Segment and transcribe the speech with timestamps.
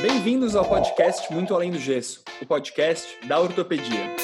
[0.00, 4.14] Bem-vindos ao podcast Muito Além do Gesso, o podcast da ortopedia.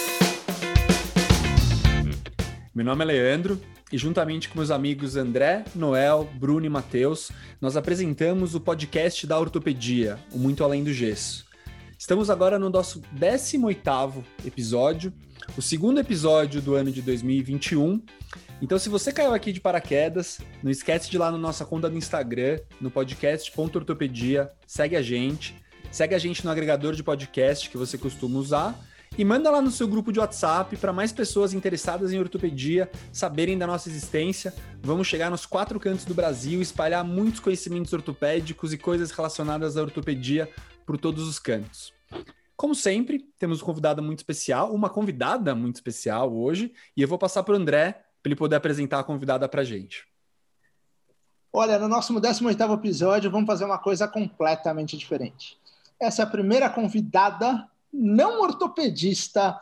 [2.72, 3.60] Meu nome é Leandro
[3.90, 9.36] e, juntamente com meus amigos André, Noel, Bruno e Matheus, nós apresentamos o podcast da
[9.36, 11.44] ortopedia, o Muito Além do Gesso.
[11.98, 15.12] Estamos agora no nosso 18º episódio,
[15.58, 18.00] o segundo episódio do ano de 2021.
[18.62, 21.90] Então, se você caiu aqui de paraquedas, não esquece de ir lá na nossa conta
[21.90, 25.63] do Instagram, no podcast.ortopedia, segue a gente,
[25.94, 28.76] segue a gente no agregador de podcast que você costuma usar
[29.16, 33.56] e manda lá no seu grupo de WhatsApp para mais pessoas interessadas em ortopedia saberem
[33.56, 34.52] da nossa existência.
[34.82, 39.82] Vamos chegar nos quatro cantos do Brasil, espalhar muitos conhecimentos ortopédicos e coisas relacionadas à
[39.82, 40.50] ortopedia
[40.84, 41.92] por todos os cantos.
[42.56, 47.18] Como sempre, temos um convidado muito especial, uma convidada muito especial hoje, e eu vou
[47.18, 50.04] passar para o André para ele poder apresentar a convidada para a gente.
[51.52, 55.56] Olha, no nosso 18 episódio, vamos fazer uma coisa completamente diferente.
[56.00, 59.58] Essa é a primeira convidada não ortopedista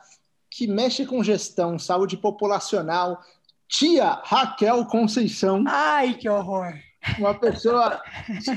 [0.51, 3.20] que mexe com gestão, saúde populacional,
[3.69, 5.65] tia Raquel Conceição.
[5.67, 6.75] Ai, que horror!
[7.19, 8.01] Uma pessoa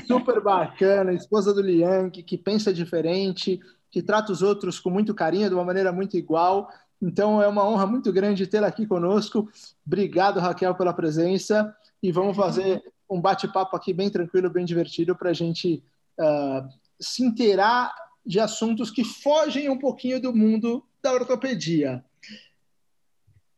[0.06, 5.48] super bacana, esposa do Lianque, que pensa diferente, que trata os outros com muito carinho,
[5.48, 6.70] de uma maneira muito igual.
[7.00, 9.48] Então é uma honra muito grande tê-la aqui conosco.
[9.86, 11.74] Obrigado, Raquel, pela presença.
[12.02, 15.82] E vamos fazer um bate-papo aqui bem tranquilo, bem divertido, para a gente
[16.20, 16.68] uh,
[17.00, 17.94] se inteirar
[18.24, 22.04] de assuntos que fogem um pouquinho do mundo da ortopedia.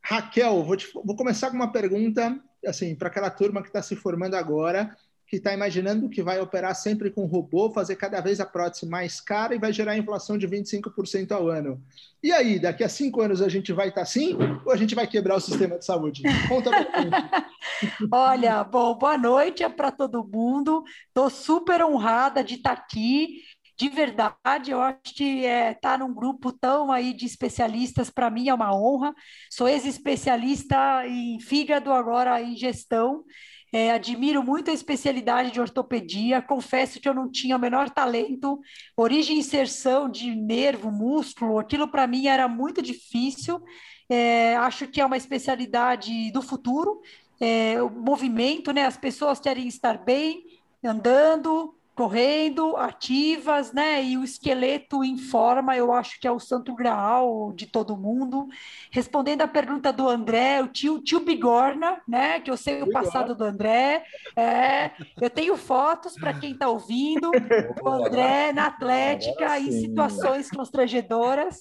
[0.01, 3.95] Raquel, vou, te, vou começar com uma pergunta assim para aquela turma que está se
[3.95, 4.95] formando agora
[5.29, 9.21] que está imaginando que vai operar sempre com robô, fazer cada vez a prótese mais
[9.21, 11.79] cara e vai gerar inflação de 25% ao ano.
[12.21, 14.95] E aí, daqui a cinco anos a gente vai estar tá assim ou a gente
[14.95, 16.23] vai quebrar o sistema de saúde?
[16.47, 17.47] Conta pra
[18.11, 20.83] Olha, bom, boa noite para todo mundo.
[21.07, 23.43] Estou super honrada de estar tá aqui.
[23.77, 28.49] De verdade, eu acho que é, tá num grupo tão aí de especialistas, para mim
[28.49, 29.13] é uma honra.
[29.49, 33.23] Sou ex-especialista em fígado, agora em gestão.
[33.71, 36.41] É, admiro muito a especialidade de ortopedia.
[36.41, 38.59] Confesso que eu não tinha o menor talento.
[38.97, 43.61] Origem e inserção de nervo, músculo, aquilo para mim era muito difícil.
[44.09, 47.01] É, acho que é uma especialidade do futuro.
[47.39, 48.85] É, o movimento, né?
[48.85, 50.43] As pessoas querem estar bem,
[50.83, 54.01] andando, correndo, ativas, né?
[54.01, 58.47] E o esqueleto em forma, eu acho que é o santo graal de todo mundo.
[58.89, 62.39] Respondendo a pergunta do André, o tio, tio Bigorna, né?
[62.39, 64.05] Que eu sei o passado do André.
[64.33, 67.31] É, eu tenho fotos para quem está ouvindo
[67.83, 71.59] do André na Atlética em situações constrangedoras.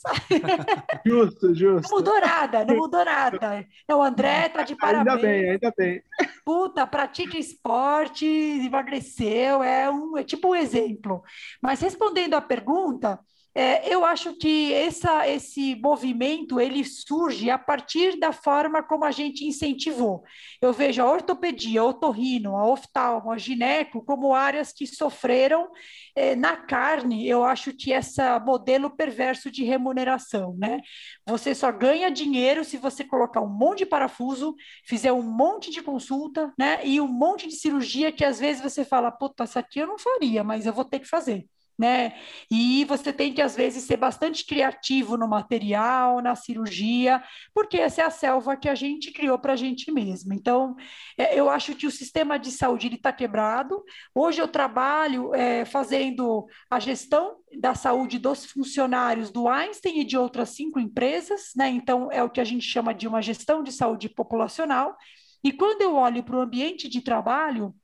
[1.05, 1.91] Justo, justo.
[1.91, 3.67] Não mudou nada, não mudou nada.
[3.83, 5.17] Então, o André está de parabéns.
[5.17, 6.03] Ainda bem, ainda bem.
[6.45, 11.23] Puta, pratica esporte, emagreceu, é um tipo um exemplo.
[11.63, 13.21] Mas respondendo à pergunta,
[13.59, 19.11] é, eu acho que essa, esse movimento ele surge a partir da forma como a
[19.11, 20.23] gente incentivou.
[20.63, 25.69] Eu vejo a ortopedia, a otorrino, a oftalmo, a gineco como áreas que sofreram
[26.15, 27.29] é, na carne.
[27.29, 30.81] Eu acho que esse modelo perverso de remuneração, né?
[31.27, 34.55] Você só ganha dinheiro se você colocar um monte de parafuso,
[34.85, 36.79] fizer um monte de consulta, né?
[36.87, 39.99] E um monte de cirurgia que às vezes você fala, puta, essa aqui eu não
[39.99, 41.45] faria, mas eu vou ter que fazer
[41.79, 42.15] né?
[42.51, 47.23] E você tem que, às vezes, ser bastante criativo no material, na cirurgia,
[47.55, 50.35] porque essa é a selva que a gente criou para a gente mesmo.
[50.35, 50.75] Então,
[51.17, 53.85] é, eu acho que o sistema de saúde está quebrado.
[54.15, 60.17] Hoje eu trabalho é, fazendo a gestão da saúde dos funcionários do Einstein e de
[60.17, 61.69] outras cinco empresas, né?
[61.69, 64.97] Então, é o que a gente chama de uma gestão de saúde populacional.
[65.45, 67.75] E quando eu olho para o ambiente de trabalho,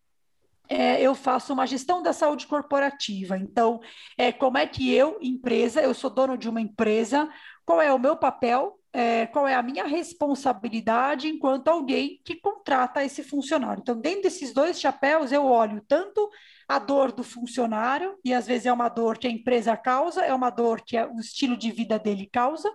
[0.68, 3.36] é, eu faço uma gestão da saúde corporativa.
[3.36, 3.80] Então,
[4.16, 7.28] é, como é que eu, empresa, eu sou dono de uma empresa,
[7.64, 13.04] qual é o meu papel, é, qual é a minha responsabilidade enquanto alguém que contrata
[13.04, 13.80] esse funcionário.
[13.80, 16.30] Então, dentro desses dois chapéus, eu olho tanto
[16.68, 20.32] a dor do funcionário, e às vezes é uma dor que a empresa causa, é
[20.32, 22.70] uma dor que o estilo de vida dele causa,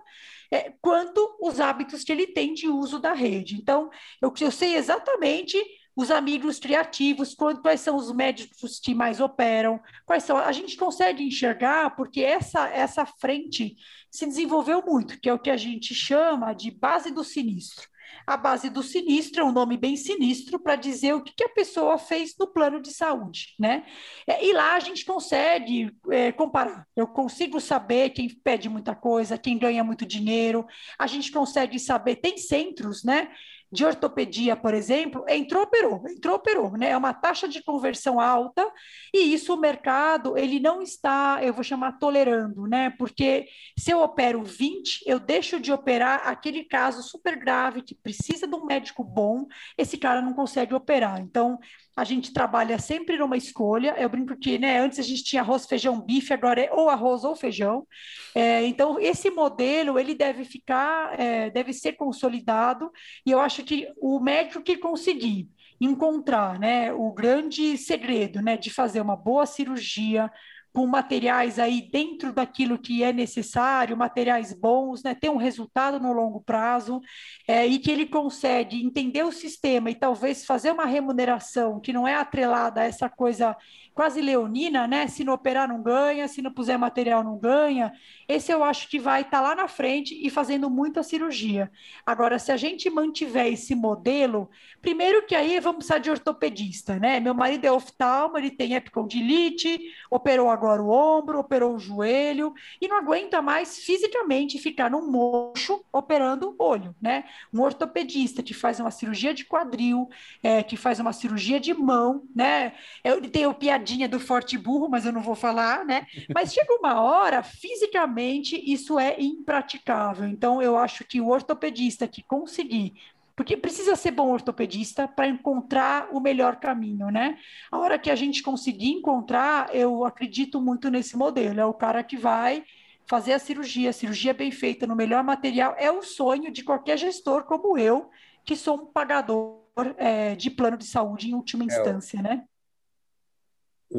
[0.52, 3.56] é, quanto os hábitos que ele tem de uso da rede.
[3.56, 3.90] Então,
[4.20, 5.58] eu, eu sei exatamente
[5.96, 10.36] os amigos criativos, quais são os médicos que mais operam, quais são.
[10.36, 13.76] A gente consegue enxergar porque essa, essa frente
[14.10, 17.88] se desenvolveu muito, que é o que a gente chama de base do sinistro.
[18.26, 21.98] A base do sinistro é um nome bem sinistro para dizer o que, a pessoa
[21.98, 23.84] fez no plano de saúde, né?
[24.26, 26.86] É, e lá a gente consegue é, comparar.
[26.94, 30.66] Eu consigo saber quem pede muita coisa, quem ganha muito dinheiro.
[30.98, 33.30] A gente consegue saber, tem centros, né?
[33.72, 36.90] De ortopedia, por exemplo, entrou, operou, entrou, operou, né?
[36.90, 38.66] É uma taxa de conversão alta
[39.14, 42.90] e isso o mercado, ele não está, eu vou chamar tolerando, né?
[42.98, 43.46] Porque
[43.78, 48.54] se eu opero 20, eu deixo de operar aquele caso super grave que precisa de
[48.54, 49.46] um médico bom,
[49.78, 51.20] esse cara não consegue operar.
[51.20, 51.58] Então,
[52.00, 53.94] a gente trabalha sempre numa escolha.
[53.98, 57.24] Eu brinco que, né, antes a gente tinha arroz, feijão, bife, agora é ou arroz
[57.24, 57.86] ou feijão.
[58.34, 62.90] É, então, esse modelo, ele deve ficar, é, deve ser consolidado,
[63.26, 65.48] e eu acho que o médico que conseguir
[65.78, 70.30] encontrar, né, o grande segredo, né, de fazer uma boa cirurgia,
[70.72, 76.12] com materiais aí dentro daquilo que é necessário, materiais bons, né, ter um resultado no
[76.12, 77.00] longo prazo,
[77.46, 82.06] é, e que ele consegue entender o sistema e talvez fazer uma remuneração que não
[82.06, 83.56] é atrelada a essa coisa
[84.00, 85.06] quase leonina, né?
[85.08, 87.92] Se não operar não ganha, se não puser material não ganha.
[88.26, 91.70] Esse eu acho que vai estar tá lá na frente e fazendo muita cirurgia.
[92.06, 94.48] Agora, se a gente mantiver esse modelo,
[94.80, 97.20] primeiro que aí vamos precisar de ortopedista, né?
[97.20, 99.78] Meu marido é oftalmo, ele tem epicondilite,
[100.10, 105.84] operou agora o ombro, operou o joelho e não aguenta mais fisicamente ficar num mocho
[105.92, 107.24] operando o olho, né?
[107.52, 110.08] Um ortopedista que faz uma cirurgia de quadril,
[110.42, 112.72] é, que faz uma cirurgia de mão, né?
[113.04, 113.52] Eu tenho
[113.90, 116.06] piadinha do forte burro, mas eu não vou falar, né?
[116.32, 120.28] Mas chega uma hora, fisicamente, isso é impraticável.
[120.28, 122.94] Então, eu acho que o ortopedista que conseguir
[123.36, 127.38] porque precisa ser bom ortopedista para encontrar o melhor caminho, né?
[127.72, 131.58] A hora que a gente conseguir encontrar, eu acredito muito nesse modelo.
[131.58, 132.62] É o cara que vai
[133.06, 136.98] fazer a cirurgia, a cirurgia bem feita no melhor material, é o sonho de qualquer
[136.98, 138.10] gestor como eu,
[138.44, 139.62] que sou um pagador
[139.96, 142.44] é, de plano de saúde em última é, instância, né?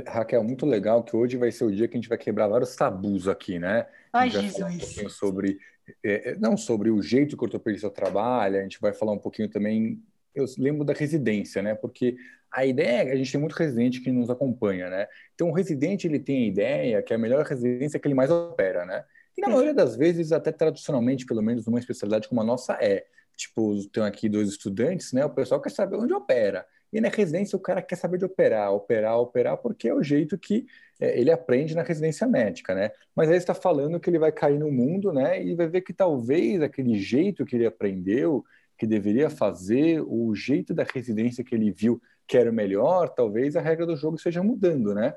[0.07, 2.75] Raquel, muito legal que hoje vai ser o dia que a gente vai quebrar vários
[2.75, 3.85] tabus aqui, né?
[4.13, 4.97] Ai, Jesus.
[5.03, 5.59] Um sobre,
[6.03, 9.17] é, é, não sobre o jeito que o ortopedista trabalha, a gente vai falar um
[9.17, 10.01] pouquinho também,
[10.33, 11.75] eu lembro da residência, né?
[11.75, 12.15] Porque
[12.51, 15.07] a ideia, é a gente tem muito residente que nos acompanha, né?
[15.33, 18.31] Então, o residente, ele tem a ideia que a melhor residência é que ele mais
[18.31, 19.03] opera, né?
[19.38, 23.05] E na maioria das vezes, até tradicionalmente, pelo menos numa especialidade como a nossa é.
[23.35, 25.25] Tipo, tem aqui dois estudantes, né?
[25.25, 26.65] O pessoal quer saber onde opera.
[26.91, 30.38] E na residência o cara quer saber de operar, operar, operar, porque é o jeito
[30.38, 30.65] que
[30.99, 32.91] é, ele aprende na residência médica, né?
[33.15, 35.41] Mas aí está falando que ele vai cair no mundo, né?
[35.43, 38.43] E vai ver que talvez aquele jeito que ele aprendeu,
[38.77, 43.55] que deveria fazer, o jeito da residência que ele viu que era o melhor, talvez
[43.55, 45.15] a regra do jogo esteja mudando, né?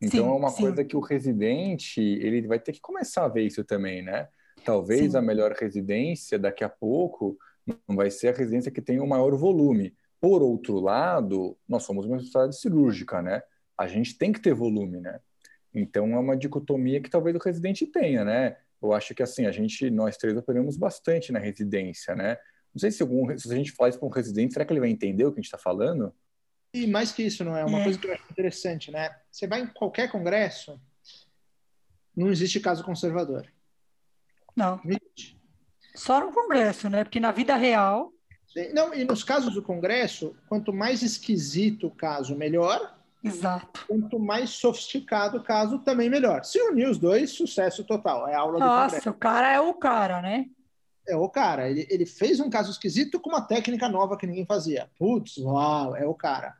[0.00, 0.62] Então sim, é uma sim.
[0.62, 4.28] coisa que o residente ele vai ter que começar a ver isso também, né?
[4.64, 5.18] Talvez sim.
[5.18, 7.36] a melhor residência daqui a pouco
[7.86, 12.06] não vai ser a residência que tem o maior volume, por outro lado, nós somos
[12.06, 13.42] uma sociedade cirúrgica, né?
[13.76, 15.20] A gente tem que ter volume, né?
[15.72, 18.56] Então é uma dicotomia que talvez o residente tenha, né?
[18.82, 22.36] Eu acho que assim, a gente, nós três operamos bastante na residência, né?
[22.74, 24.80] Não sei se, algum, se a gente falar isso para um residente, será que ele
[24.80, 26.12] vai entender o que a gente está falando?
[26.72, 27.64] E mais que isso, não é?
[27.64, 27.84] Uma é.
[27.84, 29.16] coisa que eu acho interessante, né?
[29.30, 30.80] Você vai em qualquer congresso,
[32.14, 33.46] não existe caso conservador.
[34.54, 34.80] Não.
[34.84, 34.96] não
[35.94, 37.04] Só no congresso, né?
[37.04, 38.12] Porque na vida real
[38.72, 42.96] não, e nos casos do Congresso, quanto mais esquisito o caso, melhor.
[43.22, 43.84] Exato.
[43.86, 46.44] Quanto mais sofisticado o caso, também melhor.
[46.44, 48.28] Se unir os dois, sucesso total.
[48.28, 48.94] É aula Nossa, do Congresso.
[48.96, 50.46] Nossa, o cara é o cara, né?
[51.06, 51.68] É o cara.
[51.68, 54.88] Ele, ele fez um caso esquisito com uma técnica nova que ninguém fazia.
[54.98, 56.54] Putz, uau, é o cara.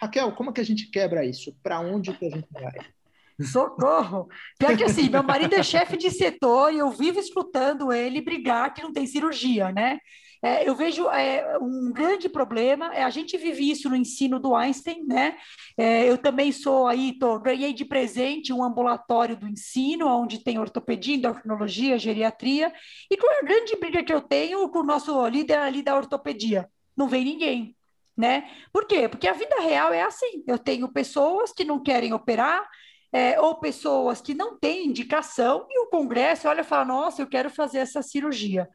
[0.00, 1.56] Raquel, como que a gente quebra isso?
[1.62, 2.72] Para onde que a gente vai?
[3.40, 4.28] Socorro!
[4.58, 8.74] Pior que assim, meu marido é chefe de setor e eu vivo escutando ele brigar
[8.74, 9.98] que não tem cirurgia, né?
[10.42, 14.54] É, eu vejo é, um grande problema, é, a gente vive isso no ensino do
[14.54, 15.36] Einstein, né?
[15.76, 20.58] É, eu também sou aí, tô, ganhei de presente um ambulatório do ensino, onde tem
[20.58, 22.72] ortopedia, endocrinologia, geriatria,
[23.10, 26.68] e é a grande briga que eu tenho com o nosso líder ali da ortopedia?
[26.96, 27.76] Não vem ninguém,
[28.16, 28.48] né?
[28.72, 29.08] Por quê?
[29.08, 32.64] Porque a vida real é assim, eu tenho pessoas que não querem operar,
[33.12, 37.26] é, ou pessoas que não têm indicação, e o Congresso olha e fala: Nossa, eu
[37.26, 38.68] quero fazer essa cirurgia.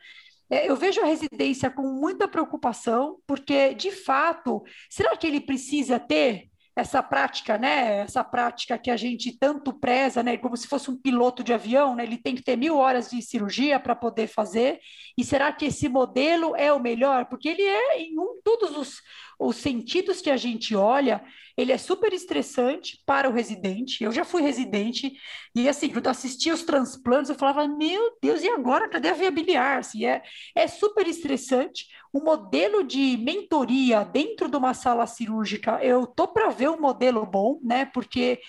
[0.50, 6.00] É, eu vejo a residência com muita preocupação, porque, de fato, será que ele precisa
[6.00, 8.00] ter essa prática, né?
[8.00, 10.38] Essa prática que a gente tanto preza, né?
[10.38, 12.04] Como se fosse um piloto de avião, né?
[12.04, 14.80] Ele tem que ter mil horas de cirurgia para poder fazer.
[15.18, 17.26] E será que esse modelo é o melhor?
[17.26, 19.02] Porque ele é em um, todos os,
[19.48, 21.24] os sentidos que a gente olha,
[21.56, 24.04] ele é super estressante para o residente.
[24.04, 25.14] Eu já fui residente
[25.56, 28.90] e assim, quando eu assistia os transplantes, eu falava, meu Deus, e agora?
[28.90, 29.78] Cadê a viabiliar?
[29.78, 30.24] Assim, é,
[30.56, 31.88] é super estressante.
[32.12, 37.26] O modelo de mentoria dentro de uma sala cirúrgica, eu tô para ver um modelo
[37.26, 37.86] bom, né?
[37.86, 38.40] Porque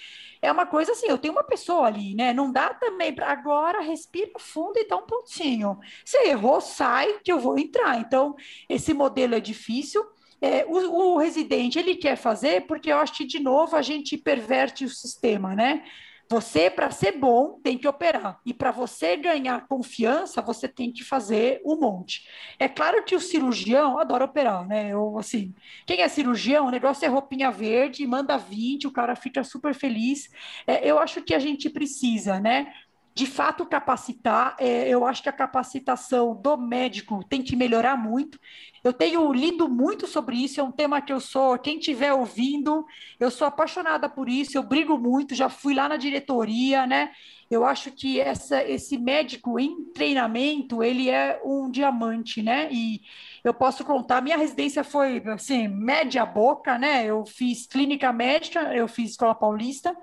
[0.40, 2.32] é uma coisa assim, eu tenho uma pessoa ali, né?
[2.32, 5.78] Não dá também para agora respira fundo e dá um pontinho.
[6.04, 7.98] Se errou, sai que eu vou entrar.
[7.98, 8.34] Então,
[8.68, 10.04] esse modelo é difícil.
[10.44, 14.18] É, o, o, residente ele quer fazer porque eu acho que de novo a gente
[14.18, 15.82] perverte o sistema, né?
[16.28, 18.40] Você, para ser bom, tem que operar.
[18.44, 22.26] E para você ganhar confiança, você tem que fazer um monte.
[22.58, 24.90] É claro que o cirurgião adora operar, né?
[24.90, 25.54] Eu, assim,
[25.86, 30.28] quem é cirurgião, o negócio é roupinha verde, manda 20, o cara fica super feliz.
[30.66, 32.72] É, eu acho que a gente precisa, né?
[33.14, 34.56] De fato capacitar.
[34.58, 38.38] É, eu acho que a capacitação do médico tem que melhorar muito.
[38.82, 42.84] Eu tenho lido muito sobre isso, é um tema que eu sou, quem estiver ouvindo,
[43.18, 47.10] eu sou apaixonada por isso, eu brigo muito, já fui lá na diretoria, né?
[47.50, 52.68] Eu acho que essa, esse médico em treinamento, ele é um diamante, né?
[52.70, 53.00] E
[53.42, 57.06] eu posso contar, minha residência foi, assim, média boca, né?
[57.06, 59.96] Eu fiz clínica médica, eu fiz escola paulista,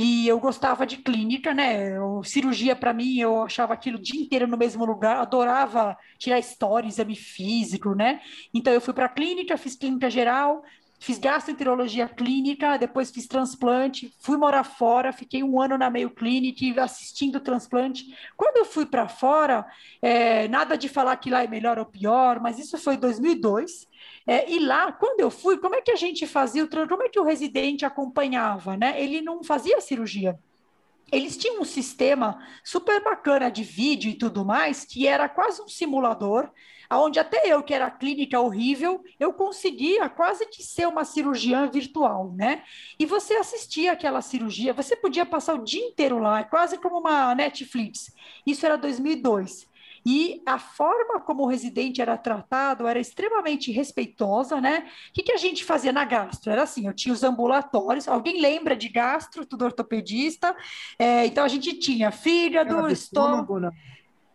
[0.00, 1.96] e eu gostava de clínica, né?
[1.96, 6.38] Eu, cirurgia para mim, eu achava aquilo o dia inteiro no mesmo lugar, adorava tirar
[6.38, 8.20] história, exame físico, né?
[8.54, 10.62] Então eu fui para clínica, fiz clínica geral,
[11.00, 16.84] fiz gastroenterologia clínica, depois fiz transplante, fui morar fora, fiquei um ano na meio clínica
[16.84, 18.04] assistindo transplante.
[18.36, 19.66] Quando eu fui para fora,
[20.00, 23.87] é, nada de falar que lá é melhor ou pior, mas isso foi em 2002.
[24.28, 27.08] É, e lá, quando eu fui, como é que a gente fazia o como é
[27.08, 29.02] que o residente acompanhava, né?
[29.02, 30.38] Ele não fazia cirurgia.
[31.10, 35.68] Eles tinham um sistema super bacana de vídeo e tudo mais, que era quase um
[35.68, 36.50] simulador,
[36.90, 42.30] onde até eu, que era clínica horrível, eu conseguia quase que ser uma cirurgiã virtual,
[42.36, 42.64] né?
[42.98, 47.34] E você assistia aquela cirurgia, você podia passar o dia inteiro lá, quase como uma
[47.34, 48.14] Netflix.
[48.46, 49.66] Isso era 2002.
[50.10, 54.88] E a forma como o residente era tratado era extremamente respeitosa, né?
[55.10, 56.50] O que, que a gente fazia na gastro?
[56.50, 60.56] Era assim, eu tinha os ambulatórios, alguém lembra de gastro, tudo ortopedista?
[60.98, 63.60] É, então a gente tinha fígado, estômago...
[63.60, 63.70] Né?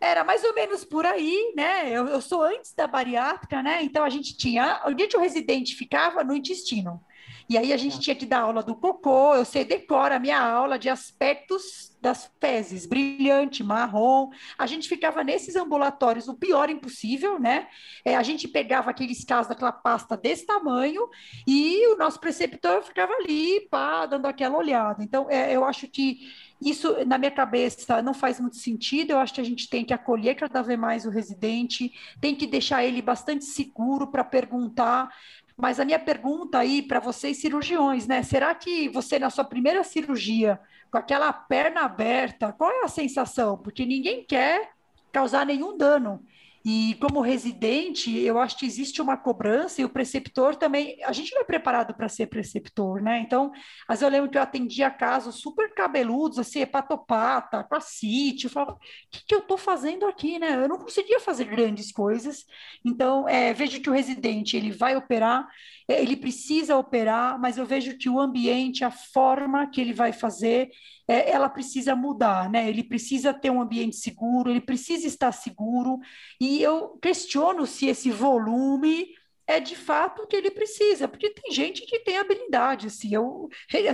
[0.00, 1.90] Era mais ou menos por aí, né?
[1.90, 3.82] Eu, eu, sou antes da bariátrica, né?
[3.82, 4.82] Então a gente tinha.
[4.86, 6.22] Onde o residente ficava?
[6.22, 7.00] No intestino.
[7.48, 10.40] E aí a gente tinha que dar aula do cocô, eu sei, decora a minha
[10.40, 14.28] aula de aspectos das fezes, brilhante, marrom.
[14.58, 17.66] A gente ficava nesses ambulatórios, o pior impossível, né?
[18.04, 21.08] É, a gente pegava aqueles casos daquela pasta desse tamanho
[21.46, 25.02] e o nosso preceptor ficava ali, pá, dando aquela olhada.
[25.02, 26.30] Então, é, eu acho que
[26.60, 29.12] isso, na minha cabeça, não faz muito sentido.
[29.12, 32.46] Eu acho que a gente tem que acolher cada vez mais o residente, tem que
[32.46, 35.08] deixar ele bastante seguro para perguntar
[35.56, 38.24] mas a minha pergunta aí para vocês, cirurgiões, né?
[38.24, 40.58] Será que você, na sua primeira cirurgia,
[40.90, 43.58] com aquela perna aberta, qual é a sensação?
[43.58, 44.70] Porque ninguém quer
[45.12, 46.24] causar nenhum dano.
[46.64, 50.96] E como residente, eu acho que existe uma cobrança e o preceptor também.
[51.04, 53.20] A gente não é preparado para ser preceptor, né?
[53.20, 53.52] Então,
[53.86, 58.72] às vezes eu lembro que eu atendia casos super cabeludos, assim, hepatopata, CIT, eu falava,
[58.72, 58.78] o
[59.10, 60.54] que, que eu estou fazendo aqui, né?
[60.54, 62.46] Eu não conseguia fazer grandes coisas.
[62.82, 65.46] Então, é, vejo que o residente ele vai operar,
[65.86, 70.14] é, ele precisa operar, mas eu vejo que o ambiente, a forma que ele vai
[70.14, 70.70] fazer,
[71.06, 72.68] é, ela precisa mudar, né?
[72.68, 75.98] Ele precisa ter um ambiente seguro, ele precisa estar seguro,
[76.40, 79.08] e eu questiono se esse volume
[79.46, 83.48] é de fato o que ele precisa, porque tem gente que tem habilidade, assim, eu,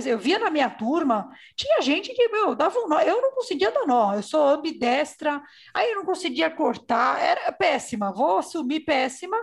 [0.05, 3.69] eu via na minha turma, tinha gente que, meu, dava um nó, eu não conseguia
[3.69, 5.41] dar nó, eu sou ambidestra,
[5.73, 9.37] aí eu não conseguia cortar, era péssima, vou assumir péssima,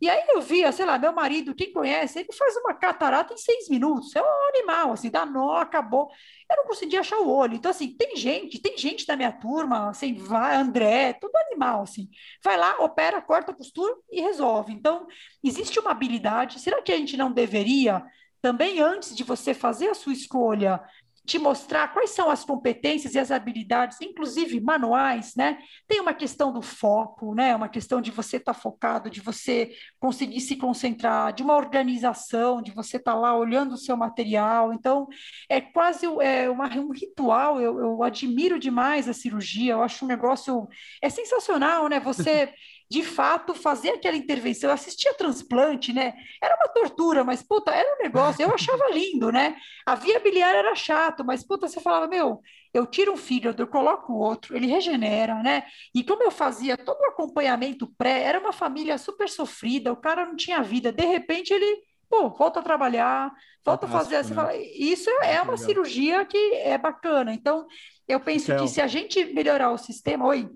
[0.00, 3.36] e aí eu via, sei lá, meu marido, quem conhece, ele faz uma catarata em
[3.36, 6.10] seis minutos, é um animal, assim, dá nó, acabou.
[6.50, 7.54] Eu não conseguia achar o olho.
[7.54, 12.08] Então, assim, tem gente, tem gente da minha turma, assim, vai, André, tudo animal, assim.
[12.42, 14.72] Vai lá, opera, corta a costura e resolve.
[14.72, 15.06] Então,
[15.44, 16.60] existe uma habilidade.
[16.60, 18.02] Será que a gente não deveria,
[18.42, 20.82] também antes de você fazer a sua escolha,
[21.30, 25.58] te mostrar quais são as competências e as habilidades, inclusive manuais, né?
[25.86, 27.54] Tem uma questão do foco, né?
[27.54, 32.60] Uma questão de você estar tá focado, de você conseguir se concentrar, de uma organização,
[32.60, 34.72] de você estar tá lá olhando o seu material.
[34.72, 35.06] Então,
[35.48, 37.60] é quase é uma, um ritual.
[37.60, 39.74] Eu, eu admiro demais a cirurgia.
[39.74, 40.68] Eu acho um negócio
[41.00, 42.00] é sensacional, né?
[42.00, 42.52] Você
[42.90, 44.68] de fato fazer aquela intervenção.
[44.68, 46.14] Eu assistia transplante, né?
[46.42, 49.56] Era uma tortura, mas puta, era um negócio, eu achava lindo, né?
[49.86, 52.40] A via biliar era chato, mas puta, você falava, meu,
[52.74, 55.64] eu tiro um fígado, eu coloco o outro, ele regenera, né?
[55.94, 60.26] E como eu fazia todo o acompanhamento pré, era uma família super sofrida, o cara
[60.26, 63.32] não tinha vida, de repente ele pô, volta a trabalhar,
[63.64, 64.16] volta a fazer.
[64.16, 64.34] Né?
[64.34, 65.58] Fala, isso é, é uma legal.
[65.58, 67.32] cirurgia que é bacana.
[67.32, 67.68] Então,
[68.08, 68.64] eu penso então...
[68.64, 70.26] que se a gente melhorar o sistema.
[70.26, 70.50] Oi.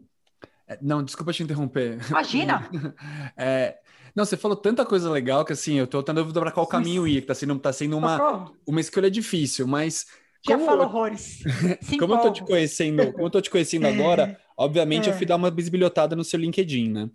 [0.66, 1.99] É, não, desculpa te interromper.
[2.09, 2.68] Imagina!
[3.37, 3.78] é,
[4.14, 7.06] não, você falou tanta coisa legal que assim, eu tô tendo dúvida para qual caminho
[7.06, 10.06] ir, que tá sendo, tá sendo uma, uma escolha difícil, mas.
[10.47, 11.42] Já como, falo horrores.
[11.99, 15.12] como eu tô te conhecendo, como eu tô te conhecendo agora, obviamente é.
[15.12, 17.11] eu fui dar uma bisbilhotada no seu LinkedIn, né?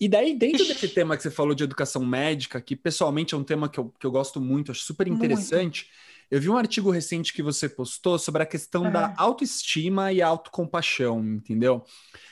[0.00, 3.44] E daí, dentro desse tema que você falou de educação médica, que pessoalmente é um
[3.44, 5.84] tema que eu, que eu gosto muito, acho super interessante.
[5.84, 6.11] Muito.
[6.32, 8.90] Eu vi um artigo recente que você postou sobre a questão uhum.
[8.90, 11.84] da autoestima e autocompaixão, entendeu?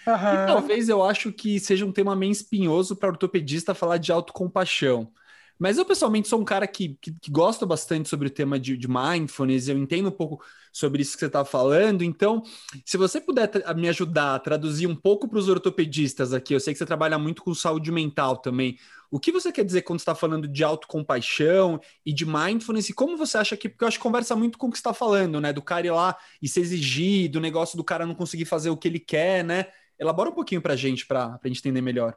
[0.06, 0.14] Uhum.
[0.14, 5.12] E talvez eu acho que seja um tema meio espinhoso para ortopedista falar de autocompaixão.
[5.60, 8.78] Mas eu, pessoalmente, sou um cara que, que, que gosta bastante sobre o tema de,
[8.78, 12.02] de, mindfulness, eu entendo um pouco sobre isso que você está falando.
[12.02, 12.42] Então,
[12.82, 16.72] se você puder me ajudar a traduzir um pouco para os ortopedistas aqui, eu sei
[16.72, 18.78] que você trabalha muito com saúde mental também.
[19.10, 22.88] O que você quer dizer quando está falando de autocompaixão e de mindfulness?
[22.88, 23.68] E como você acha que.
[23.68, 25.52] Porque eu acho que conversa muito com o que está falando, né?
[25.52, 28.78] Do cara ir lá e se exigir, do negócio do cara não conseguir fazer o
[28.78, 29.66] que ele quer, né?
[29.98, 32.16] Elabora um pouquinho para a gente, para a gente entender melhor.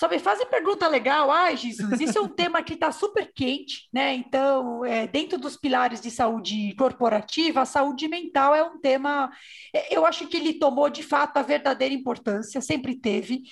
[0.00, 1.30] Só me fazem pergunta legal.
[1.30, 4.14] Ai, Jesus, isso é um tema que está super quente, né?
[4.14, 9.30] Então, é, dentro dos pilares de saúde corporativa, a saúde mental é um tema.
[9.74, 13.42] É, eu acho que ele tomou de fato a verdadeira importância, sempre teve.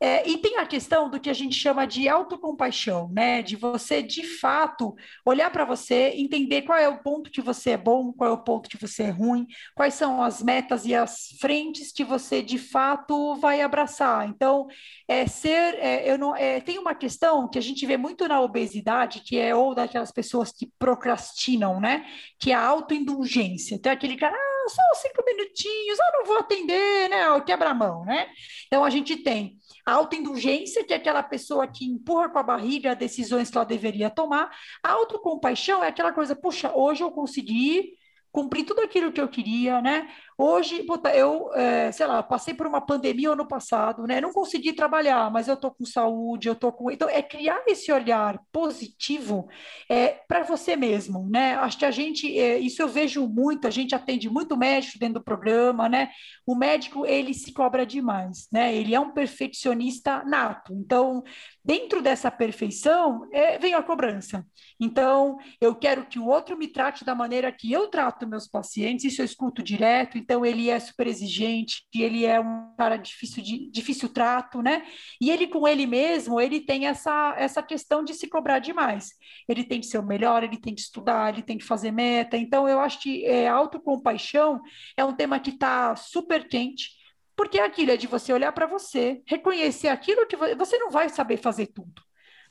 [0.00, 3.42] É, e tem a questão do que a gente chama de autocompaixão, né?
[3.42, 7.76] De você, de fato, olhar para você, entender qual é o ponto que você é
[7.76, 11.28] bom, qual é o ponto que você é ruim, quais são as metas e as
[11.40, 14.28] frentes que você, de fato, vai abraçar.
[14.28, 14.66] Então,
[15.08, 15.74] é ser...
[15.78, 19.38] É, eu não, é, tem uma questão que a gente vê muito na obesidade, que
[19.38, 22.04] é ou daquelas pessoas que procrastinam, né?
[22.38, 23.76] Que é a autoindulgência.
[23.76, 24.34] Então, é aquele cara...
[24.36, 27.30] Ah, só cinco minutinhos, eu não vou atender, né?
[27.30, 28.28] O quebra-mão, né?
[28.66, 32.94] Então, a gente tem a autoindulgência, que é aquela pessoa que empurra com a barriga
[32.94, 34.50] decisões que ela deveria tomar.
[34.82, 37.92] A autocompaixão é aquela coisa, puxa, hoje eu consegui
[38.34, 40.10] cumprir tudo aquilo que eu queria, né?
[40.36, 44.20] Hoje, eu, é, sei lá, passei por uma pandemia ano passado, né?
[44.20, 46.90] Não consegui trabalhar, mas eu tô com saúde, eu tô com.
[46.90, 49.48] Então, é criar esse olhar positivo
[49.88, 51.54] é, para você mesmo, né?
[51.54, 55.14] Acho que a gente, é, isso eu vejo muito, a gente atende muito médico dentro
[55.14, 56.10] do programa, né?
[56.44, 58.74] O médico, ele se cobra demais, né?
[58.74, 60.74] Ele é um perfeccionista nato.
[60.74, 61.22] Então,
[61.64, 64.44] dentro dessa perfeição, é, vem a cobrança.
[64.80, 69.04] Então, eu quero que o outro me trate da maneira que eu trato meus pacientes,
[69.04, 73.70] isso eu escuto direto então ele é super exigente, ele é um cara difícil de
[73.70, 74.86] difícil trato, né?
[75.20, 79.10] E ele com ele mesmo, ele tem essa essa questão de se cobrar demais.
[79.46, 82.36] Ele tem que ser o melhor, ele tem que estudar, ele tem que fazer meta.
[82.38, 84.62] Então eu acho que é, autocompaixão
[84.96, 86.90] é um tema que está super quente.
[87.36, 91.08] Porque é aquilo é de você olhar para você, reconhecer aquilo que você não vai
[91.08, 92.03] saber fazer tudo.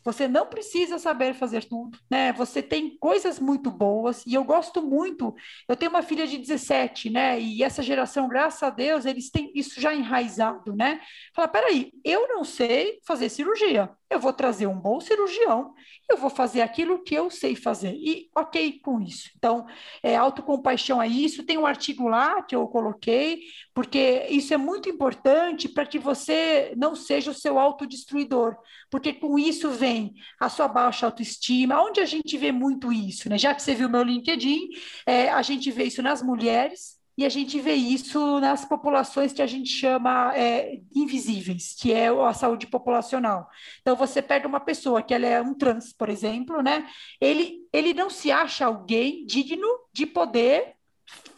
[0.04, 2.34] Você não precisa saber fazer tudo, né?
[2.34, 5.34] Você tem coisas muito boas e eu gosto muito.
[5.68, 7.40] Eu tenho uma filha de 17, né?
[7.40, 11.00] E essa geração, graças a Deus, eles têm isso já enraizado, né?
[11.34, 13.90] Fala, peraí, eu não sei fazer cirurgia.
[14.14, 15.74] Eu vou trazer um bom cirurgião,
[16.08, 17.94] eu vou fazer aquilo que eu sei fazer.
[17.96, 19.32] E ok com isso.
[19.36, 19.66] Então,
[20.04, 21.44] é, autocompaixão é isso.
[21.44, 23.42] Tem um artigo lá que eu coloquei,
[23.74, 28.56] porque isso é muito importante para que você não seja o seu autodestruidor.
[28.90, 31.82] Porque com isso vem a sua baixa autoestima.
[31.82, 33.38] Onde a gente vê muito isso, né?
[33.38, 34.70] Já que você viu meu LinkedIn,
[35.08, 39.42] é, a gente vê isso nas mulheres e a gente vê isso nas populações que
[39.42, 43.48] a gente chama é, invisíveis, que é a saúde populacional.
[43.82, 46.88] Então, você pega uma pessoa que ela é um trans, por exemplo, né?
[47.22, 50.76] Ele, ele não se acha alguém digno de poder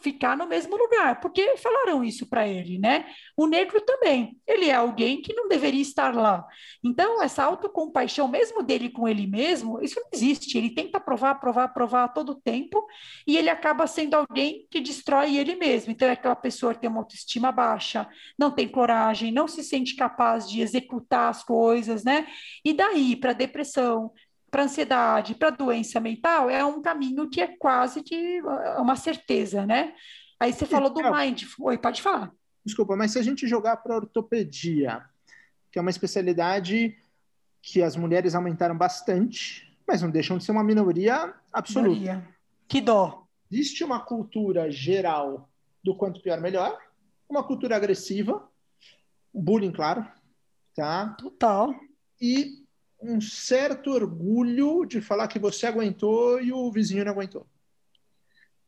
[0.00, 3.06] ficar no mesmo lugar, porque falaram isso para ele, né?
[3.36, 6.46] O negro também, ele é alguém que não deveria estar lá.
[6.84, 10.56] Então, essa autocompaixão, mesmo dele com ele mesmo, isso não existe.
[10.56, 12.86] Ele tenta provar, provar, provar a todo tempo
[13.26, 15.90] e ele acaba sendo alguém que destrói ele mesmo.
[15.90, 19.96] Então, é aquela pessoa que tem uma autoestima baixa, não tem coragem, não se sente
[19.96, 22.26] capaz de executar as coisas, né?
[22.64, 24.12] E daí para depressão,
[24.56, 29.66] para ansiedade, para doença mental, é um caminho que é quase que é uma certeza,
[29.66, 29.92] né?
[30.40, 31.42] Aí você falou do mind.
[31.60, 32.32] Oi, pode falar.
[32.64, 35.04] Desculpa, mas se a gente jogar para ortopedia,
[35.70, 36.96] que é uma especialidade
[37.60, 41.90] que as mulheres aumentaram bastante, mas não deixam de ser uma minoria absoluta.
[41.90, 42.28] Minoria.
[42.66, 43.26] Que dó.
[43.52, 45.50] Existe uma cultura geral
[45.84, 46.78] do quanto pior melhor,
[47.28, 48.48] uma cultura agressiva,
[49.34, 50.06] bullying, claro,
[50.74, 51.14] tá?
[51.18, 51.74] Total.
[52.18, 52.65] E
[53.00, 57.46] um certo orgulho de falar que você aguentou e o vizinho não aguentou.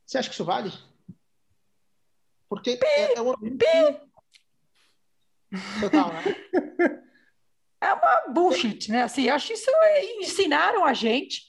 [0.05, 0.73] Você acha que isso vale?
[2.49, 4.01] Porque pi, é, é um ambiente...
[5.81, 6.23] Total, né?
[7.81, 9.05] É uma bullshit, né?
[9.05, 11.49] Assim, acho que isso é, ensinaram a gente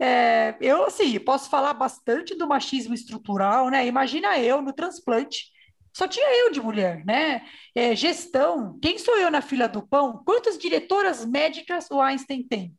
[0.00, 3.86] é, eu, assim, posso falar bastante do machismo estrutural, né?
[3.86, 5.52] Imagina eu no transplante,
[5.92, 7.46] só tinha eu de mulher, né?
[7.74, 10.22] É, gestão, quem sou eu na fila do pão?
[10.24, 12.74] Quantas diretoras médicas o Einstein tem?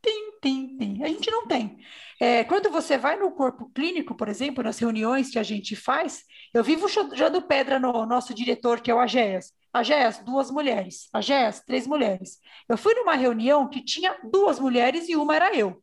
[0.00, 1.04] Tem, tem, tem.
[1.04, 1.78] A gente não tem.
[2.20, 6.22] É, quando você vai no corpo clínico, por exemplo, nas reuniões que a gente faz,
[6.54, 9.52] eu vivo jogando pedra no nosso diretor, que é o Agéas.
[9.72, 11.08] Agéas, duas mulheres.
[11.12, 12.38] Agéas, três mulheres.
[12.68, 15.82] Eu fui numa reunião que tinha duas mulheres e uma era eu.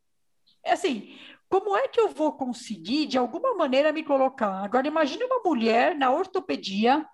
[0.63, 1.15] É assim,
[1.53, 4.63] como é que eu vou conseguir, de alguma maneira, me colocar?
[4.63, 7.05] Agora, imagine uma mulher na ortopedia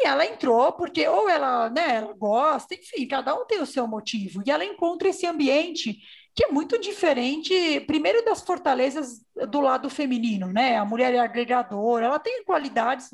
[0.00, 3.86] e ela entrou porque ou ela, né, ela gosta, enfim, cada um tem o seu
[3.86, 4.42] motivo.
[4.46, 5.98] E ela encontra esse ambiente
[6.34, 10.78] que é muito diferente, primeiro das fortalezas do lado feminino, né?
[10.78, 13.10] A mulher é agregadora, ela tem qualidades,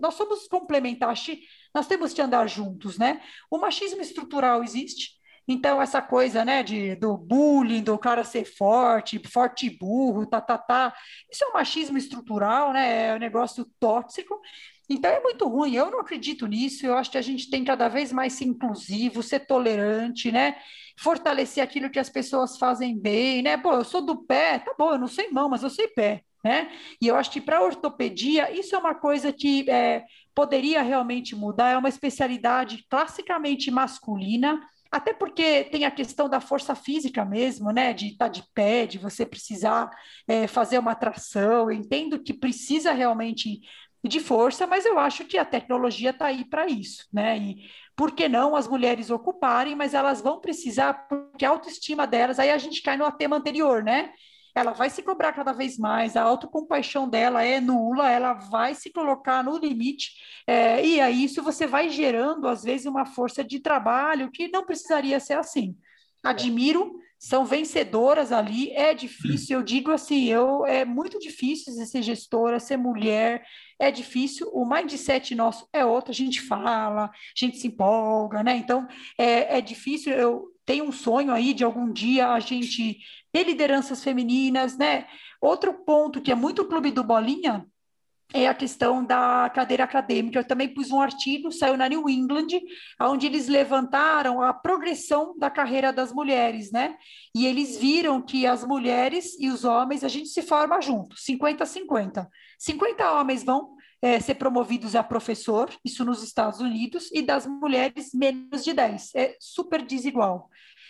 [0.00, 1.38] nós somos complementares,
[1.72, 3.22] nós temos que andar juntos, né?
[3.48, 5.10] O machismo estrutural existe,
[5.48, 10.58] então, essa coisa, né, de, do bullying, do cara ser forte, forte burro, tá, tá,
[10.58, 10.94] tá,
[11.30, 14.40] isso é um machismo estrutural, né, é um negócio tóxico,
[14.88, 17.88] então é muito ruim, eu não acredito nisso, eu acho que a gente tem cada
[17.88, 20.56] vez mais ser inclusivo, ser tolerante, né,
[20.98, 24.92] fortalecer aquilo que as pessoas fazem bem, né, pô, eu sou do pé, tá bom,
[24.92, 28.50] eu não sei mão, mas eu sei pé, né, e eu acho que para ortopedia,
[28.50, 30.04] isso é uma coisa que é,
[30.34, 34.60] poderia realmente mudar, é uma especialidade classicamente masculina,
[34.96, 37.92] até porque tem a questão da força física mesmo, né?
[37.92, 39.90] De estar tá de pé, de você precisar
[40.26, 41.70] é, fazer uma tração.
[41.70, 43.60] Eu entendo que precisa realmente
[44.02, 47.36] de força, mas eu acho que a tecnologia está aí para isso, né?
[47.36, 47.56] E
[47.94, 52.50] por que não as mulheres ocuparem, mas elas vão precisar, porque a autoestima delas, aí
[52.50, 54.12] a gente cai no tema anterior, né?
[54.56, 58.90] Ela vai se cobrar cada vez mais, a autocompaixão dela é nula, ela vai se
[58.90, 60.12] colocar no limite,
[60.46, 64.64] é, e aí isso você vai gerando, às vezes, uma força de trabalho que não
[64.64, 65.76] precisaria ser assim.
[66.24, 72.58] Admiro, são vencedoras ali, é difícil, eu digo assim, eu é muito difícil ser gestora,
[72.58, 73.44] ser mulher,
[73.78, 78.56] é difícil, o mindset nosso é outro, a gente fala, a gente se empolga, né?
[78.56, 78.88] Então,
[79.18, 82.98] é, é difícil, eu tenho um sonho aí de algum dia a gente
[83.36, 85.06] ter lideranças femininas, né?
[85.42, 87.66] Outro ponto que é muito clube do Bolinha
[88.32, 90.38] é a questão da cadeira acadêmica.
[90.38, 92.46] Eu também pus um artigo, saiu na New England,
[92.98, 96.96] onde eles levantaram a progressão da carreira das mulheres, né?
[97.34, 102.26] E eles viram que as mulheres e os homens, a gente se forma junto, 50-50.
[102.58, 108.14] 50 homens vão é, ser promovidos a professor, isso nos Estados Unidos, e das mulheres
[108.14, 109.14] menos de 10.
[109.14, 110.48] É super desigual.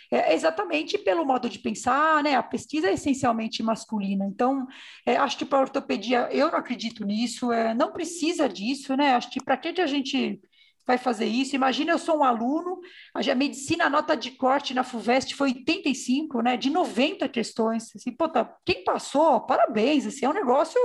[0.09, 2.35] É exatamente pelo modo de pensar, né?
[2.35, 4.25] A pesquisa é essencialmente masculina.
[4.25, 4.65] Então,
[5.05, 9.15] é, acho que para a ortopedia, eu não acredito nisso, é, não precisa disso, né?
[9.15, 10.39] Acho que para que a gente
[10.87, 11.53] vai fazer isso.
[11.53, 12.79] Imagina, eu sou um aluno,
[13.13, 17.93] a medicina, a nota de corte na FUVEST foi 85, né, de 90 questões.
[17.93, 20.79] Assim, pô, tá, quem passou, parabéns, assim, é um negócio,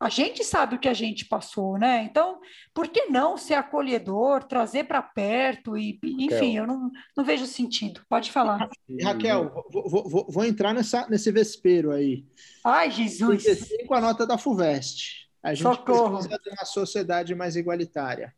[0.00, 2.02] a gente sabe o que a gente passou, né?
[2.02, 2.40] Então,
[2.74, 8.00] por que não ser acolhedor, trazer para perto e, enfim, eu não, não vejo sentido.
[8.08, 8.68] Pode falar.
[9.02, 12.24] Raquel, vou, vou, vou entrar nessa, nesse vespeiro aí.
[12.64, 13.44] Ai, Jesus!
[13.44, 15.28] 35 a nota da FUVEST.
[15.40, 16.14] A gente Socorro.
[16.14, 18.34] precisa de uma sociedade mais igualitária.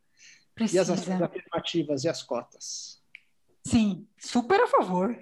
[0.61, 0.77] Precisa.
[0.77, 3.01] E as ações afirmativas e as cotas?
[3.67, 5.19] Sim, super a favor.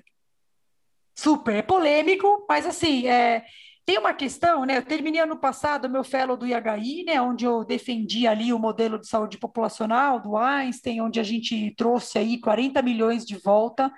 [1.15, 1.55] Super.
[1.55, 3.45] É polêmico, mas assim, é,
[3.87, 4.79] tem uma questão, né?
[4.79, 7.21] Eu terminei ano passado meu fellow do IHI, né?
[7.21, 12.19] Onde eu defendi ali o modelo de saúde populacional do Einstein, onde a gente trouxe
[12.19, 13.93] aí 40 milhões de volta.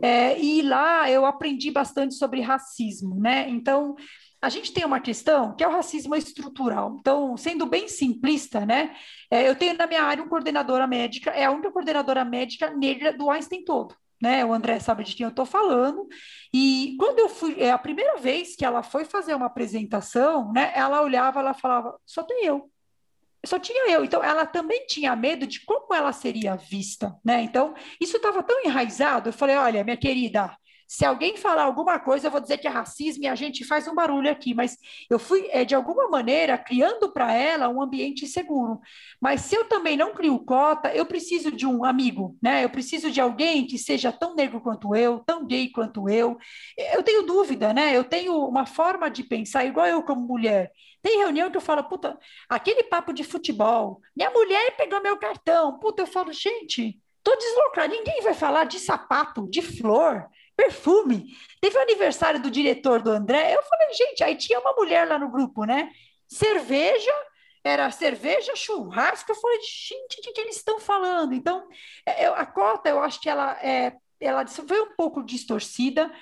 [0.00, 3.46] É, e lá eu aprendi bastante sobre racismo, né?
[3.50, 3.94] Então,
[4.46, 6.96] a gente tem uma questão que é o racismo estrutural.
[7.00, 8.94] Então, sendo bem simplista, né?
[9.28, 13.12] É, eu tenho na minha área uma coordenadora médica, é a única coordenadora médica negra
[13.12, 13.94] do Einstein todo.
[14.18, 16.08] Né, o André sabe de quem eu estou falando.
[16.54, 20.72] E quando eu fui, é a primeira vez que ela foi fazer uma apresentação, né,
[20.74, 22.70] ela olhava, ela falava, só tem eu.
[23.44, 24.04] Só tinha eu.
[24.04, 27.42] Então, ela também tinha medo de como ela seria vista, né?
[27.42, 29.28] Então, isso estava tão enraizado.
[29.28, 30.56] Eu falei, olha, minha querida,
[30.86, 33.88] se alguém falar alguma coisa, eu vou dizer que é racismo e a gente faz
[33.88, 34.76] um barulho aqui, mas
[35.10, 38.80] eu fui, é, de alguma maneira, criando para ela um ambiente seguro.
[39.20, 42.64] Mas se eu também não crio cota, eu preciso de um amigo, né?
[42.64, 46.38] Eu preciso de alguém que seja tão negro quanto eu, tão gay quanto eu.
[46.76, 47.96] Eu tenho dúvida, né?
[47.96, 50.70] Eu tenho uma forma de pensar, igual eu como mulher.
[51.02, 52.18] Tem reunião que eu falo, puta,
[52.48, 57.88] aquele papo de futebol, minha mulher pegou meu cartão, puta, eu falo, gente, tô deslocada,
[57.88, 61.36] ninguém vai falar de sapato, de flor, perfume.
[61.60, 65.18] Teve o aniversário do diretor do André, eu falei, gente, aí tinha uma mulher lá
[65.18, 65.90] no grupo, né?
[66.26, 67.12] Cerveja,
[67.62, 69.30] era cerveja, churrasco.
[69.30, 71.34] Eu falei, gente, o que, que eles estão falando?
[71.34, 71.68] Então,
[72.06, 76.12] é, eu, a cota, eu acho que ela, é, ela foi um pouco distorcida.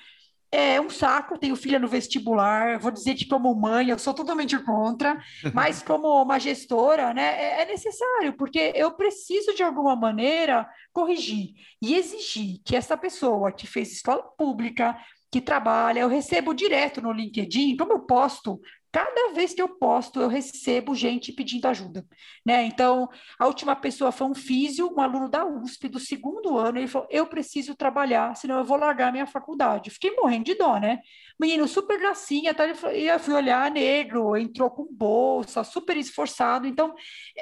[0.51, 4.57] É um saco, tenho filha no vestibular, vou dizer que como mãe, eu sou totalmente
[4.59, 5.19] contra,
[5.53, 11.53] mas como uma gestora, né, é, é necessário, porque eu preciso de alguma maneira corrigir
[11.81, 14.97] e exigir que essa pessoa que fez escola pública,
[15.31, 18.59] que trabalha, eu recebo direto no LinkedIn, como eu posto
[18.95, 22.07] cada vez que eu posto, eu recebo gente pedindo ajuda,
[22.45, 22.63] né?
[22.63, 26.87] Então, a última pessoa foi um físio, um aluno da USP do segundo ano, ele
[26.87, 29.89] falou: "Eu preciso trabalhar, senão eu vou largar minha faculdade".
[29.89, 30.99] Fiquei morrendo de dó, né?
[31.37, 32.65] Menino super gracinha, tá?
[32.93, 36.65] e eu fui olhar negro, entrou com bolsa, super esforçado.
[36.65, 36.95] Então,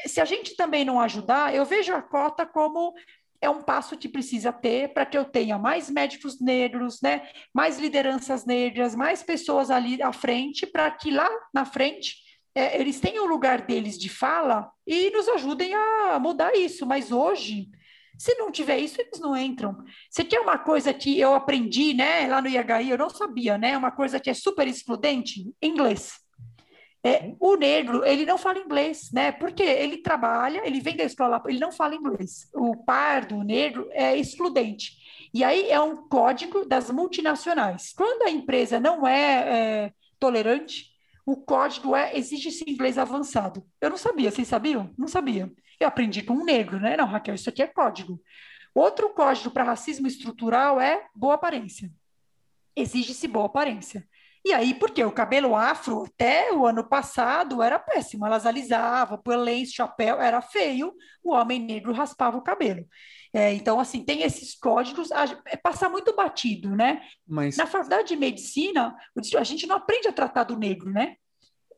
[0.07, 2.95] se a gente também não ajudar, eu vejo a cota como
[3.43, 7.27] é um passo que precisa ter para que eu tenha mais médicos negros, né?
[7.53, 12.15] mais lideranças negras, mais pessoas ali à frente, para que lá na frente
[12.55, 16.85] é, eles tenham o lugar deles de fala e nos ajudem a mudar isso.
[16.85, 17.69] Mas hoje,
[18.17, 19.75] se não tiver isso, eles não entram.
[20.09, 23.75] Você quer uma coisa que eu aprendi né, lá no IHI, eu não sabia, né?
[23.75, 25.53] Uma coisa que é super excludente?
[25.61, 26.22] Inglês.
[27.05, 29.31] É, o negro, ele não fala inglês, né?
[29.33, 32.49] Porque ele trabalha, ele vem da escola, ele não fala inglês.
[32.53, 34.93] O pardo, o negro, é excludente.
[35.33, 37.91] E aí é um código das multinacionais.
[37.93, 40.93] Quando a empresa não é, é tolerante,
[41.25, 43.65] o código é exige-se inglês avançado.
[43.81, 44.93] Eu não sabia, vocês sabiam?
[44.97, 45.51] Não sabia.
[45.79, 46.95] Eu aprendi com um negro, né?
[46.95, 48.21] Não, Raquel, isso aqui é código.
[48.73, 51.91] Outro código para racismo estrutural é boa aparência.
[52.75, 54.07] Exige-se boa aparência.
[54.45, 58.25] E aí, porque o cabelo afro, até o ano passado, era péssimo.
[58.25, 60.93] Elas alisavam, põe lenço, chapéu, era feio.
[61.23, 62.85] O homem negro raspava o cabelo.
[63.33, 65.09] É, então, assim, tem esses códigos,
[65.45, 67.01] é passar muito batido, né?
[67.25, 67.55] Mas...
[67.55, 68.95] Na faculdade de medicina,
[69.37, 71.15] a gente não aprende a tratar do negro, né?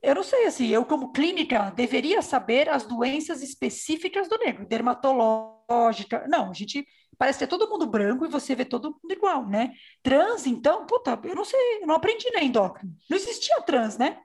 [0.02, 6.26] Eu não sei, assim, eu como clínica deveria saber as doenças específicas do negro, dermatológica.
[6.28, 6.86] Não, a gente
[7.18, 9.72] parece ter todo mundo branco e você vê todo mundo igual, né?
[10.02, 12.94] Trans, então, puta, eu não sei, eu não aprendi na endócrino.
[13.10, 14.20] Não existia trans, né?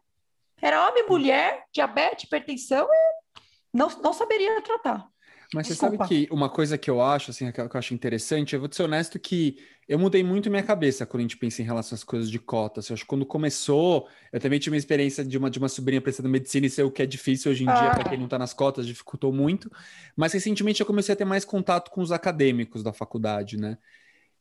[0.60, 5.06] Era homem, mulher, diabetes, hipertensão, e não, não saberia tratar.
[5.52, 5.96] Mas Desculpa.
[5.96, 8.72] você sabe que uma coisa que eu acho, assim, que eu acho interessante, eu vou
[8.72, 9.56] ser honesto que
[9.90, 12.88] eu mudei muito minha cabeça quando a gente pensa em relação às coisas de cotas.
[12.88, 16.00] Eu acho que quando começou, eu também tive uma experiência de uma, de uma sobrinha
[16.00, 17.74] prestando medicina e sei o que é difícil hoje em ah.
[17.74, 19.68] dia para quem não está nas cotas, dificultou muito.
[20.14, 23.78] Mas recentemente eu comecei a ter mais contato com os acadêmicos da faculdade, né?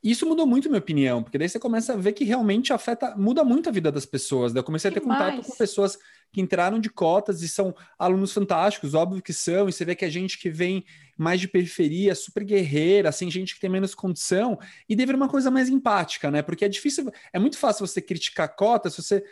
[0.01, 3.43] Isso mudou muito minha opinião, porque daí você começa a ver que realmente afeta, muda
[3.43, 4.53] muito a vida das pessoas.
[4.53, 5.97] Daí eu comecei a ter contato com pessoas
[6.31, 10.05] que entraram de cotas e são alunos fantásticos, óbvio que são, e você vê que
[10.05, 10.85] é gente que vem
[11.17, 14.57] mais de periferia, super guerreira, assim, gente que tem menos condição,
[14.87, 16.41] e deve uma coisa mais empática, né?
[16.41, 19.23] Porque é difícil, é muito fácil você criticar cotas se você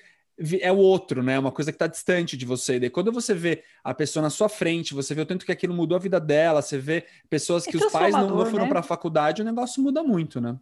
[0.62, 1.38] é o outro, né?
[1.40, 2.76] Uma coisa que está distante de você.
[2.76, 5.52] E daí, quando você vê a pessoa na sua frente, você vê o tanto que
[5.52, 8.46] aquilo mudou a vida dela, você vê pessoas é que é os pais não, não
[8.46, 8.70] foram né?
[8.70, 10.58] para a faculdade, o negócio muda muito, né?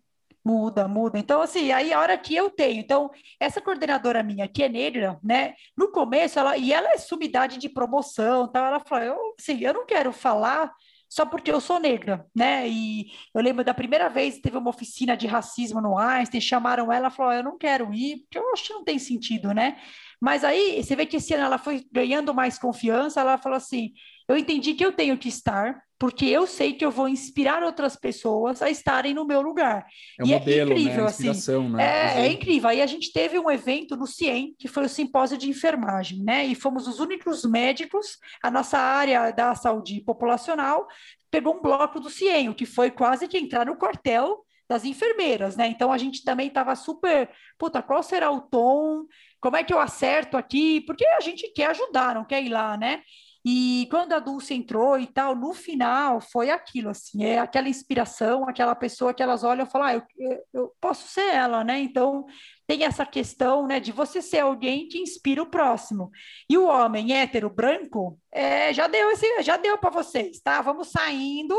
[0.46, 1.18] Muda, muda.
[1.18, 2.80] Então, assim, aí a hora que eu tenho.
[2.80, 3.10] Então,
[3.40, 5.56] essa coordenadora minha, que é negra, né?
[5.76, 9.74] No começo, ela, e ela é sumidade de promoção, então ela falou, eu, assim, eu
[9.74, 10.72] não quero falar
[11.16, 12.68] só porque eu sou negra, né?
[12.68, 17.10] E eu lembro da primeira vez teve uma oficina de racismo no Einstein, chamaram ela,
[17.10, 19.78] falou, eu não quero ir, porque eu acho que não tem sentido, né?
[20.22, 23.92] Mas aí você vê que esse ano ela foi ganhando mais confiança, ela falou assim:
[24.28, 27.96] eu entendi que eu tenho que estar, porque eu sei que eu vou inspirar outras
[27.96, 29.86] pessoas a estarem no meu lugar.
[30.20, 31.10] É um e é modelo, é incrível, né?
[31.10, 31.70] assim.
[31.70, 31.84] Né?
[31.84, 32.70] É, é, incrível.
[32.70, 36.46] Aí a gente teve um evento no CIEM, que foi o simpósio de enfermagem, né?
[36.46, 40.88] E fomos os únicos médicos, a nossa área da saúde populacional
[41.30, 45.56] pegou um bloco do CIEM, o que foi quase que entrar no quartel das enfermeiras,
[45.56, 45.68] né?
[45.68, 49.06] Então a gente também estava super, puta, qual será o tom?
[49.46, 50.82] Como é que eu acerto aqui?
[50.82, 53.04] Porque a gente quer ajudar, não quer ir lá, né?
[53.46, 58.50] E quando a Dulce entrou e tal, no final foi aquilo, assim, é aquela inspiração,
[58.50, 60.04] aquela pessoa que elas olham e falam, ah, eu,
[60.52, 61.78] eu posso ser ela, né?
[61.80, 62.26] Então,
[62.66, 66.10] tem essa questão, né, de você ser alguém que inspira o próximo.
[66.50, 70.60] E o homem hétero branco, é, já deu esse, já deu para vocês, tá?
[70.64, 71.56] Vamos saindo.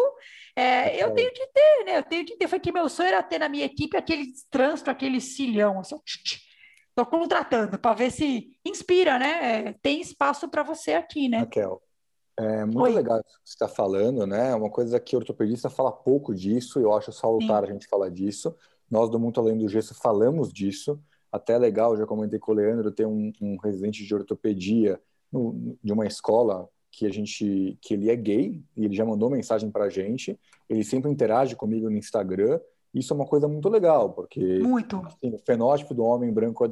[0.56, 1.98] É, eu tenho que ter, né?
[1.98, 2.48] Eu tenho que ter.
[2.48, 5.94] Foi que meu sonho era ter na minha equipe aquele trânsito, aquele cilhão, assim,
[6.98, 9.68] Estou contratando para ver se inspira, né?
[9.68, 11.40] É, tem espaço para você aqui, né?
[11.40, 11.82] Raquel,
[12.38, 12.94] é muito Oi.
[12.94, 14.52] legal que você está falando, né?
[14.52, 17.68] É uma coisa que o ortopedista fala pouco disso, eu acho salutar Sim.
[17.68, 18.56] a gente falar disso.
[18.90, 20.98] Nós do Muito Além do Gesso falamos disso.
[21.30, 24.98] Até é legal, já comentei com o Leandro, tem um, um residente de ortopedia
[25.30, 29.28] no, de uma escola que a gente que ele é gay e ele já mandou
[29.28, 30.40] mensagem para a gente.
[30.66, 32.58] Ele sempre interage comigo no Instagram
[32.98, 34.96] isso é uma coisa muito legal, porque muito.
[35.04, 36.64] Assim, o fenótipo do homem branco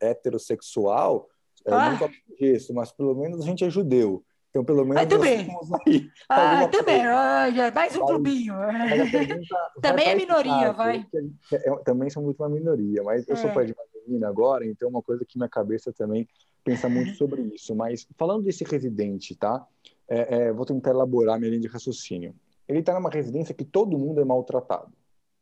[0.00, 1.28] heterossexual
[1.66, 1.86] é ah.
[1.86, 4.24] é muito gesso, mas pelo menos a gente é judeu.
[4.50, 5.02] Então, pelo menos.
[5.02, 5.48] Ah, também.
[5.84, 7.06] Aí, ah, também.
[7.06, 8.54] Olha, mais um mas, clubinho.
[9.82, 11.04] também é minoria, vai.
[11.52, 13.52] É, é, também sou muito uma minoria, mas eu sou é.
[13.52, 16.28] pai de uma menina agora, então é uma coisa que minha cabeça também
[16.62, 17.74] pensa muito sobre isso.
[17.74, 19.66] Mas falando desse residente, tá?
[20.08, 22.34] É, é, vou tentar elaborar minha linha de raciocínio.
[22.68, 24.92] Ele está numa residência que todo mundo é maltratado.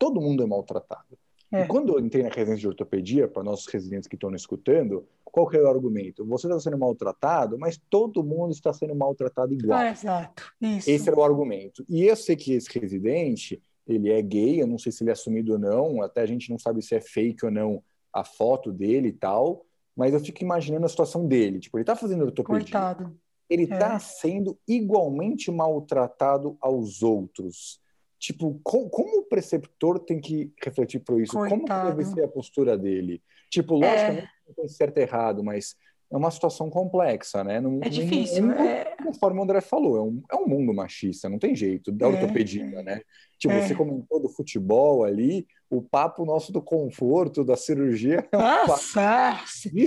[0.02, 1.16] Todo mundo é maltratado.
[1.52, 1.62] É.
[1.62, 5.06] E quando eu entrei na residência de ortopedia, para nossos residentes que estão nos escutando,
[5.22, 6.26] qual que é o argumento?
[6.26, 9.78] Você está sendo maltratado, mas todo mundo está sendo maltratado igual.
[9.78, 10.52] Ah, exato.
[10.60, 10.90] Isso.
[10.90, 11.84] Esse era o argumento.
[11.88, 15.12] E eu sei que esse residente, ele é gay, eu não sei se ele é
[15.12, 17.80] assumido ou não, até a gente não sabe se é fake ou não
[18.12, 21.60] a foto dele e tal, mas eu fico imaginando a situação dele.
[21.60, 22.60] Tipo, ele está fazendo ortopedia.
[22.60, 23.16] Coitado.
[23.48, 23.98] Ele está é.
[24.00, 27.80] sendo igualmente maltratado aos outros.
[28.22, 31.32] Tipo, com, como o preceptor tem que refletir por isso?
[31.32, 31.66] Coitado.
[31.66, 33.20] Como deve ser a postura dele?
[33.50, 34.46] Tipo, logicamente é.
[34.46, 35.74] não tem certo e errado, mas
[36.08, 37.60] é uma situação complexa, né?
[37.60, 38.46] Não, é difícil.
[38.46, 38.91] Não, é...
[39.12, 42.08] Conforme o André falou, é um, é um mundo machista, não tem jeito, da é.
[42.08, 43.02] ortopedia, né?
[43.38, 43.60] Tipo, é.
[43.60, 48.26] você comentou do futebol ali, o papo nosso do conforto, da cirurgia.
[48.32, 49.40] É Nossa!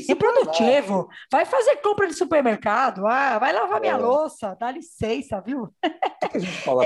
[0.10, 1.08] Improdutivo.
[1.32, 3.98] Vai fazer compra de supermercado, ah, vai lavar minha é.
[3.98, 5.70] louça, dá licença, viu?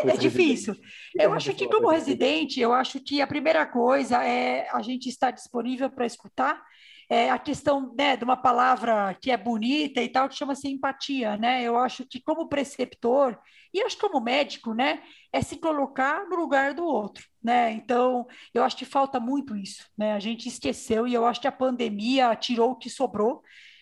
[0.05, 0.75] É, é difícil.
[1.17, 5.31] eu acho que, como residente, eu acho que a primeira coisa é a gente estar
[5.31, 6.61] disponível para escutar
[7.09, 11.35] é, a questão né, de uma palavra que é bonita e tal, que chama-se empatia,
[11.37, 11.63] né?
[11.63, 13.37] Eu acho que como preceptor,
[13.73, 15.01] e acho que como médico, né,
[15.33, 17.71] é se colocar no lugar do outro, né?
[17.71, 20.13] Então, eu acho que falta muito isso, né?
[20.13, 23.41] A gente esqueceu e eu acho que a pandemia tirou o que sobrou.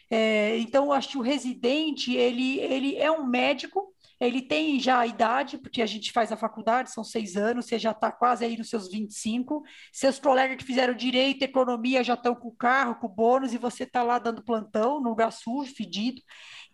[0.10, 5.00] É, então, eu acho que o residente, ele, ele é um médico ele tem já
[5.00, 8.44] a idade, porque a gente faz a faculdade, são seis anos, você já está quase
[8.46, 9.64] aí nos seus 25.
[9.92, 13.58] Seus colegas que fizeram direito, economia, já estão com o carro, com o bônus, e
[13.58, 16.22] você está lá dando plantão, no lugar sujo, fedido.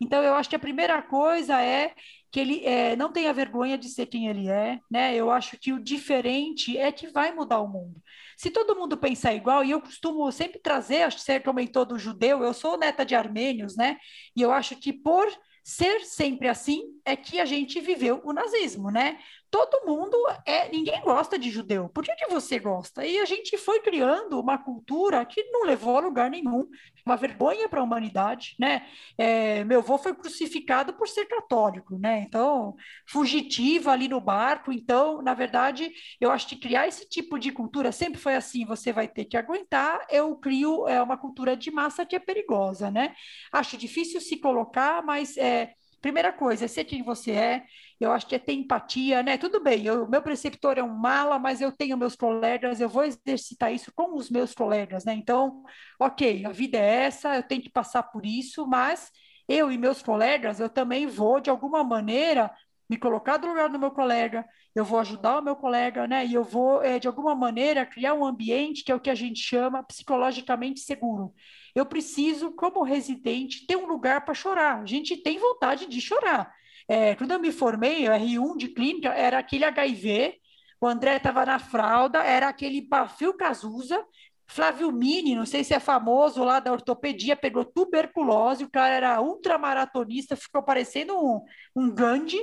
[0.00, 1.92] Então, eu acho que a primeira coisa é
[2.34, 5.14] que ele é, não tenha vergonha de ser quem ele é, né?
[5.14, 8.02] Eu acho que o diferente é que vai mudar o mundo.
[8.36, 11.96] Se todo mundo pensar igual, e eu costumo sempre trazer, acho que você comentou do
[11.96, 13.98] judeu, eu sou neta de armênios, né?
[14.34, 15.28] E eu acho que por
[15.62, 19.18] ser sempre assim é que a gente viveu o nazismo, né?
[19.54, 21.88] todo mundo é, ninguém gosta de judeu.
[21.88, 23.06] Por que, que você gosta?
[23.06, 26.68] E a gente foi criando uma cultura que não levou a lugar nenhum,
[27.06, 28.84] uma vergonha para a humanidade, né?
[29.16, 32.24] É, meu avô foi crucificado por ser católico, né?
[32.26, 32.74] Então,
[33.06, 34.72] fugitivo ali no barco.
[34.72, 35.88] Então, na verdade,
[36.20, 38.64] eu acho que criar esse tipo de cultura sempre foi assim.
[38.64, 40.04] Você vai ter que aguentar.
[40.10, 43.14] Eu crio é uma cultura de massa que é perigosa, né?
[43.52, 47.64] Acho difícil se colocar, mas é primeira coisa, é ser quem você é,
[47.98, 49.38] eu acho que é ter empatia, né?
[49.38, 53.04] Tudo bem, o meu preceptor é um mala, mas eu tenho meus colegas, eu vou
[53.04, 55.14] exercitar isso com os meus colegas, né?
[55.14, 55.62] Então,
[55.98, 59.10] ok, a vida é essa, eu tenho que passar por isso, mas
[59.48, 62.50] eu e meus colegas, eu também vou, de alguma maneira,
[62.86, 66.26] me colocar do lugar do meu colega, eu vou ajudar o meu colega, né?
[66.26, 69.14] E eu vou, é, de alguma maneira, criar um ambiente que é o que a
[69.14, 71.32] gente chama psicologicamente seguro
[71.74, 74.80] eu preciso, como residente, ter um lugar para chorar.
[74.80, 76.54] A gente tem vontade de chorar.
[76.86, 80.34] É, quando eu me formei, R1 de clínica, era aquele HIV,
[80.80, 84.04] o André estava na fralda, era aquele Bafil Cazuza,
[84.46, 89.20] Flávio Mini, não sei se é famoso lá da ortopedia, pegou tuberculose, o cara era
[89.20, 91.42] ultramaratonista, ficou parecendo um,
[91.74, 92.38] um Gandhi,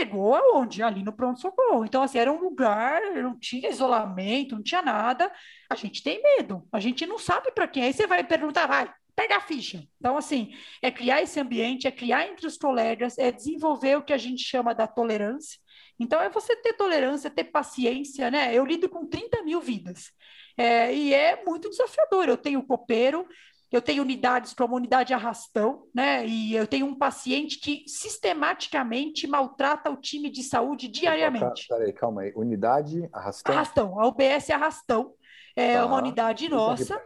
[0.00, 0.82] pegou aonde?
[0.82, 1.84] Ali no pronto-socorro.
[1.84, 5.30] Então, assim, era um lugar, não tinha isolamento, não tinha nada.
[5.68, 7.82] A gente tem medo, a gente não sabe para quem.
[7.84, 9.86] Aí você vai perguntar, vai, pega a ficha.
[9.98, 14.12] Então, assim, é criar esse ambiente, é criar entre os colegas, é desenvolver o que
[14.12, 15.58] a gente chama da tolerância.
[15.98, 18.54] Então, é você ter tolerância, ter paciência, né?
[18.54, 20.10] Eu lido com 30 mil vidas.
[20.56, 22.28] É, e é muito desafiador.
[22.28, 23.26] Eu tenho copeiro,
[23.70, 26.26] eu tenho unidades como unidade arrastão, né?
[26.26, 31.66] E eu tenho um paciente que sistematicamente maltrata o time de saúde diariamente.
[31.68, 32.32] Peraí, calma aí.
[32.34, 33.54] Unidade arrastão?
[33.54, 35.14] Arrastão, a UBS arrastão.
[35.54, 35.86] É tá.
[35.86, 37.00] uma unidade nossa.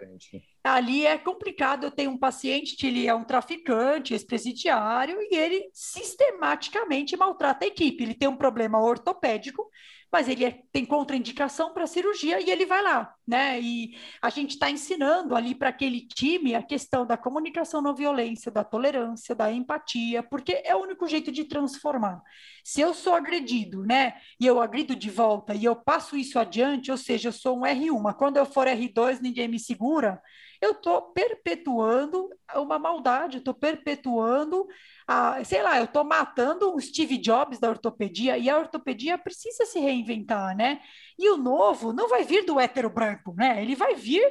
[0.62, 1.85] Ali é complicado.
[1.85, 7.68] Eu tenho um paciente que ele é um traficante, ex-presidiário, e ele sistematicamente maltrata a
[7.68, 8.03] equipe.
[8.03, 9.68] Ele tem um problema ortopédico
[10.14, 13.61] mas ele é, tem contraindicação para cirurgia e ele vai lá, né?
[13.61, 18.48] E a gente está ensinando ali para aquele time a questão da comunicação não violência,
[18.48, 22.22] da tolerância, da empatia, porque é o único jeito de transformar.
[22.62, 24.14] Se eu sou agredido, né?
[24.38, 27.62] E eu agrido de volta e eu passo isso adiante, ou seja, eu sou um
[27.62, 30.22] R1, mas quando eu for R2 ninguém me segura,
[30.64, 34.66] eu estou perpetuando uma maldade, estou perpetuando,
[35.07, 39.66] a, sei lá, eu estou matando o Steve Jobs da ortopedia, e a ortopedia precisa
[39.66, 40.81] se reinventar, né?
[41.18, 43.62] E o novo não vai vir do hétero branco, né?
[43.62, 44.24] Ele vai vir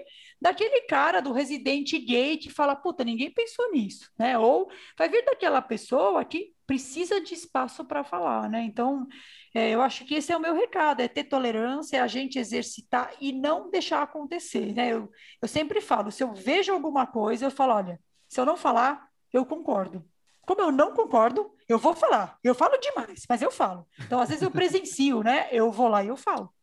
[0.43, 4.38] daquele cara, do residente gay, que fala, puta, ninguém pensou nisso, né?
[4.38, 8.61] Ou vai vir daquela pessoa que precisa de espaço para falar, né?
[8.61, 9.07] Então,
[9.55, 12.38] é, eu acho que esse é o meu recado, é ter tolerância, é a gente
[12.38, 14.91] exercitar e não deixar acontecer, né?
[14.91, 15.09] Eu,
[15.41, 17.97] eu sempre falo, se eu vejo alguma coisa, eu falo, olha,
[18.28, 20.05] se eu não falar, eu concordo.
[20.45, 22.38] Como eu não concordo, eu vou falar.
[22.43, 23.88] Eu falo demais, mas eu falo.
[23.97, 25.47] Então, às vezes eu presencio, né?
[25.53, 26.53] Eu vou lá e eu falo.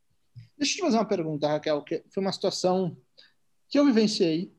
[0.59, 2.95] Deixa eu te fazer uma pergunta, Raquel, que foi uma situação
[3.71, 4.53] que eu vivenciei.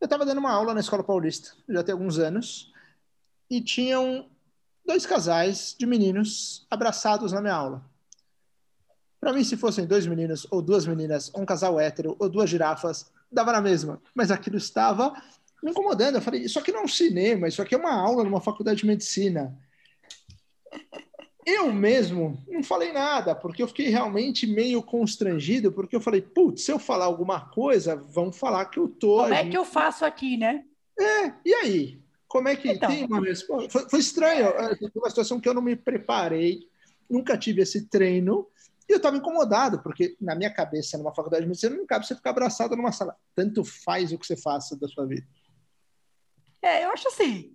[0.00, 2.72] Eu estava dando uma aula na Escola Paulista, já tem alguns anos,
[3.50, 4.30] e tinham
[4.86, 7.84] dois casais de meninos abraçados na minha aula.
[9.20, 13.12] Para mim, se fossem dois meninos ou duas meninas, um casal hétero ou duas girafas,
[13.30, 14.00] dava na mesma.
[14.14, 15.12] Mas aquilo estava
[15.62, 16.14] me incomodando.
[16.14, 18.80] Eu falei, isso aqui não é um cinema, isso aqui é uma aula numa faculdade
[18.80, 19.54] de medicina.
[21.46, 26.64] Eu mesmo não falei nada, porque eu fiquei realmente meio constrangido, porque eu falei, putz,
[26.64, 29.22] se eu falar alguma coisa, vão falar que eu tô.
[29.22, 30.64] Como é que eu faço aqui, né?
[30.98, 32.00] É, e aí?
[32.28, 33.70] Como é que então, tem uma resposta?
[33.70, 36.60] Foi, foi estranho, é, uma situação que eu não me preparei,
[37.08, 38.46] nunca tive esse treino,
[38.88, 42.14] e eu estava incomodado, porque na minha cabeça, numa faculdade de medicina, não cabe você
[42.14, 43.16] ficar abraçado numa sala.
[43.34, 45.26] Tanto faz o que você faça da sua vida.
[46.60, 47.54] É, eu acho assim.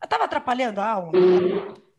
[0.00, 1.12] Eu estava atrapalhando a aula.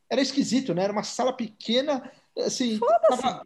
[0.10, 0.84] Era esquisito, né?
[0.84, 2.80] Era uma sala pequena, assim.
[3.10, 3.45] Tava...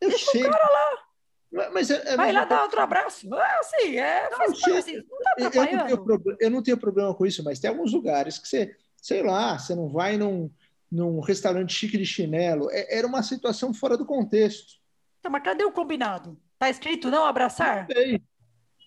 [0.00, 0.44] Eu Deixa sei.
[0.44, 1.70] o cara lá.
[1.70, 3.32] Mas é, é Vai lá dar outro abraço.
[3.34, 6.78] É assim, é, não, faz parte, assim, não tá eu, não tenho eu não tenho
[6.78, 10.50] problema com isso, mas tem alguns lugares que você, sei lá, você não vai num,
[10.90, 12.70] num restaurante chique de chinelo.
[12.70, 14.80] É, era uma situação fora do contexto.
[15.20, 16.38] Tá, mas cadê o combinado?
[16.58, 17.86] Tá escrito não abraçar?
[17.88, 18.22] Não sei.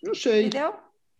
[0.03, 0.45] Não sei.
[0.47, 0.75] Entendeu?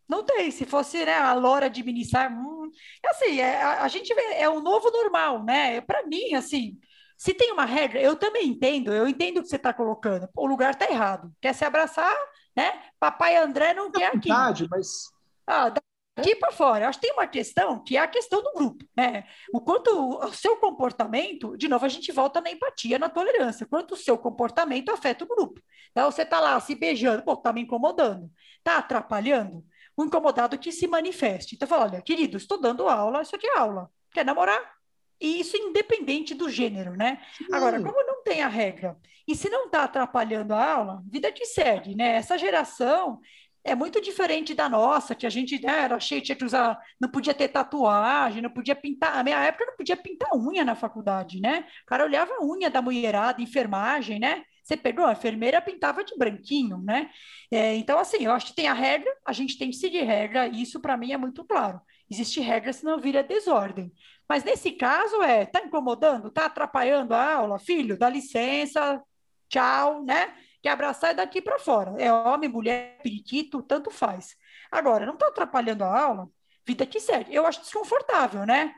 [0.09, 0.49] Não tem.
[0.49, 2.54] Se fosse né, a Lora administrar, hum,
[3.03, 5.81] é assim, é, a, a, gente vê, é o novo normal, né?
[5.81, 6.77] Para mim, assim,
[7.17, 10.27] se tem uma regra, eu também entendo, eu entendo o que você está colocando.
[10.35, 11.31] O lugar está errado.
[11.41, 12.15] Quer se abraçar,
[12.55, 12.81] né?
[12.99, 14.29] Papai André não quer aqui.
[14.29, 15.05] Verdade, mas.
[15.47, 16.87] Ah, daqui para fora.
[16.87, 19.25] Acho que tem uma questão que é a questão do grupo, né?
[19.53, 23.65] O quanto o seu comportamento, de novo, a gente volta na empatia, na tolerância.
[23.65, 25.61] Quanto o seu comportamento afeta o grupo.
[25.91, 28.29] Então, você está lá se beijando, pô, tá me incomodando,
[28.63, 29.63] tá atrapalhando.
[29.97, 31.55] O incomodado que se manifeste.
[31.55, 33.89] Então, fala, olha, querido, estou dando aula, isso aqui é aula.
[34.11, 34.75] Quer namorar?
[35.19, 37.21] E isso independente do gênero, né?
[37.37, 37.45] Sim.
[37.53, 41.45] Agora, como não tem a regra, e se não está atrapalhando a aula, vida que
[41.45, 42.15] segue, né?
[42.15, 43.19] Essa geração
[43.63, 47.09] é muito diferente da nossa, que a gente né, era cheio, tinha que usar, não
[47.09, 49.15] podia ter tatuagem, não podia pintar.
[49.15, 51.65] Na minha época não podia pintar unha na faculdade, né?
[51.81, 54.43] O cara olhava a unha da mulherada, enfermagem, né?
[54.65, 57.11] Você pegou, a enfermeira pintava de branquinho, né?
[57.51, 60.47] É, então, assim, eu acho que tem a regra, a gente tem que seguir regra,
[60.47, 61.79] e isso para mim é muito claro.
[62.09, 63.93] Existe regra, senão vira desordem.
[64.27, 68.99] Mas nesse caso é, tá incomodando, tá atrapalhando a aula, filho, dá licença,
[69.47, 70.33] tchau, né?
[70.63, 71.93] Que abraçar é daqui para fora.
[71.99, 74.35] É homem, mulher, periquito, tanto faz.
[74.71, 76.27] Agora, não tá atrapalhando a aula,
[76.65, 77.35] vida que segue.
[77.35, 78.73] Eu acho desconfortável, né?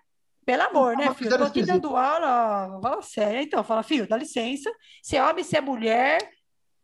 [0.47, 1.29] Pelo amor, né, filho?
[1.29, 3.41] Eu tô aqui dando aula, fala sério.
[3.41, 4.71] Então, fala, filho, dá licença.
[5.03, 6.17] Se é homem, se é mulher,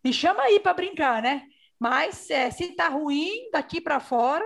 [0.04, 1.44] me chama aí para brincar, né?
[1.80, 4.44] Mas é, se tá ruim, daqui para fora,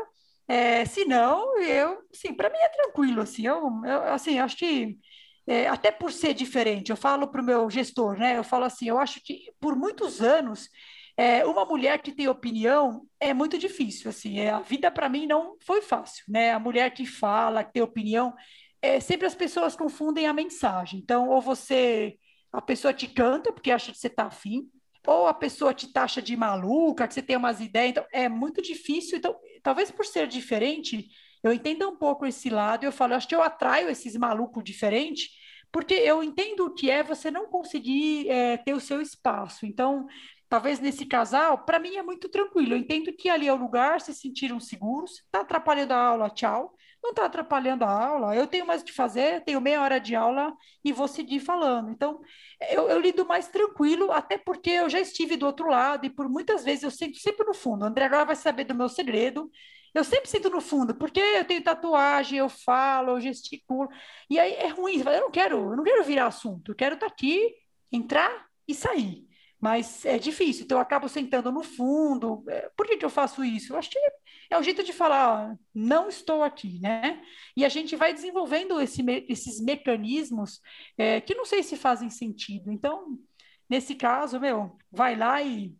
[0.47, 4.99] é, se não, eu, sim, para mim é tranquilo, assim, eu, eu assim, acho que
[5.47, 8.37] é, até por ser diferente, eu falo para o meu gestor, né?
[8.37, 10.69] Eu falo assim, eu acho que por muitos anos
[11.17, 15.25] é, uma mulher que tem opinião é muito difícil, assim, é, a vida para mim
[15.25, 16.51] não foi fácil, né?
[16.53, 18.31] A mulher que fala, que tem opinião,
[18.81, 20.99] é, sempre as pessoas confundem a mensagem.
[20.99, 22.17] Então, ou você,
[22.51, 24.69] a pessoa te canta porque acha que você está afim,
[25.05, 28.61] ou a pessoa te taxa de maluca, que você tem umas ideias, então é muito
[28.61, 29.17] difícil.
[29.17, 31.07] Então, talvez por ser diferente,
[31.43, 35.29] eu entenda um pouco esse lado, eu falo, acho que eu atraio esses malucos diferentes,
[35.71, 39.65] porque eu entendo o que é você não conseguir é, ter o seu espaço.
[39.65, 40.07] Então,
[40.49, 42.73] talvez nesse casal, para mim é muito tranquilo.
[42.73, 46.75] Eu entendo que ali é o lugar, se sentiram seguros, está atrapalhando a aula, tchau.
[47.07, 50.53] Não está atrapalhando a aula, eu tenho mais que fazer, tenho meia hora de aula
[50.83, 51.89] e vou seguir falando.
[51.89, 52.19] Então,
[52.69, 56.27] eu, eu, lido mais tranquilo, até porque eu já estive do outro lado e por
[56.27, 57.83] muitas vezes eu sinto sempre no fundo.
[57.83, 59.49] O André agora vai saber do meu segredo.
[59.93, 63.87] Eu sempre sinto no fundo, porque eu tenho tatuagem, eu falo, eu gesticulo.
[64.29, 67.07] E aí é ruim, eu não quero, eu não quero virar assunto, eu quero estar
[67.07, 67.55] tá aqui,
[67.89, 69.26] entrar e sair
[69.59, 72.43] mas é difícil, então eu acabo sentando no fundo.
[72.47, 73.73] É, por que, que eu faço isso?
[73.73, 73.99] Eu acho que
[74.49, 77.21] é o jeito de falar, não estou aqui, né?
[77.55, 80.61] E a gente vai desenvolvendo esse, esses mecanismos
[80.97, 82.71] é, que não sei se fazem sentido.
[82.71, 83.17] Então,
[83.69, 85.75] nesse caso, meu, vai lá e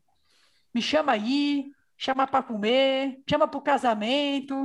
[0.73, 4.63] me chama aí, chama para comer, chama para o casamento.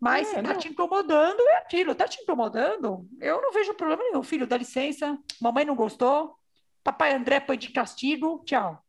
[0.00, 3.08] Mas é, tá te incomodando, é aquilo, tá te incomodando?
[3.20, 4.22] Eu não vejo problema nenhum.
[4.22, 6.36] Filho, dá licença, mamãe não gostou,
[6.82, 8.82] Papai André foi de castigo, tchau.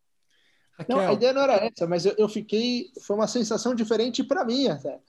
[0.89, 2.91] Não, a ideia não era essa, mas eu, eu fiquei.
[3.01, 4.99] Foi uma sensação diferente para mim até.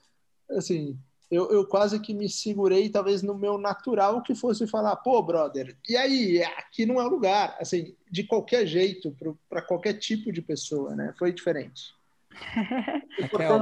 [0.51, 0.99] Assim,
[1.31, 5.77] eu, eu, quase que me segurei, talvez no meu natural, que fosse falar, pô, brother,
[5.89, 6.43] e aí?
[6.43, 7.57] Aqui não é o lugar.
[7.59, 9.17] Assim, de qualquer jeito,
[9.49, 11.15] para qualquer tipo de pessoa, né?
[11.19, 11.95] Foi diferente.
[13.21, 13.61] Raquel,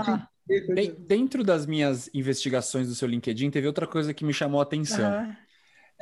[0.99, 5.21] dentro das minhas investigações do seu LinkedIn, teve outra coisa que me chamou a atenção.
[5.21, 5.37] Uhum.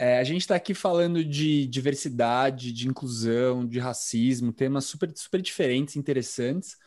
[0.02, 5.42] É, a gente está aqui falando de diversidade, de inclusão, de racismo, temas super, super
[5.42, 6.78] diferentes, interessantes.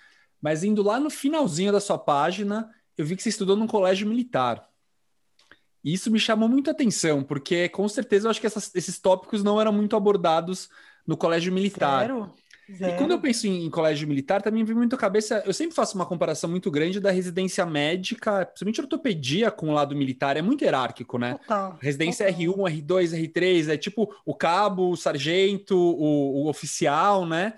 [0.41, 4.07] Mas indo lá no finalzinho da sua página, eu vi que você estudou num colégio
[4.07, 4.68] militar.
[5.84, 9.43] E isso me chamou muito atenção, porque com certeza eu acho que essas, esses tópicos
[9.43, 10.68] não eram muito abordados
[11.05, 12.07] no colégio militar.
[12.07, 12.34] Zero.
[12.80, 15.43] E quando eu penso em, em, colégio militar, também vem muito a cabeça.
[15.45, 19.95] Eu sempre faço uma comparação muito grande da residência médica, principalmente ortopedia com o lado
[19.95, 21.36] militar, é muito hierárquico, né?
[21.36, 22.41] Total, residência total.
[22.41, 27.53] R1, R2, R3, é tipo o cabo, o sargento, o, o oficial, né?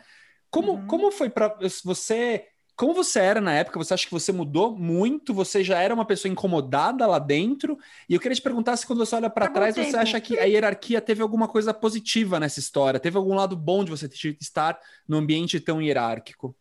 [0.49, 0.87] Como, uhum.
[0.87, 2.45] como foi para você
[2.75, 3.79] como você era na época?
[3.79, 5.33] Você acha que você mudou muito?
[5.33, 7.77] Você já era uma pessoa incomodada lá dentro?
[8.09, 9.89] E eu queria te perguntar se quando você olha para trás, tempo.
[9.89, 12.99] você acha que a hierarquia teve alguma coisa positiva nessa história?
[12.99, 14.09] Teve algum lado bom de você
[14.41, 16.55] estar num ambiente tão hierárquico?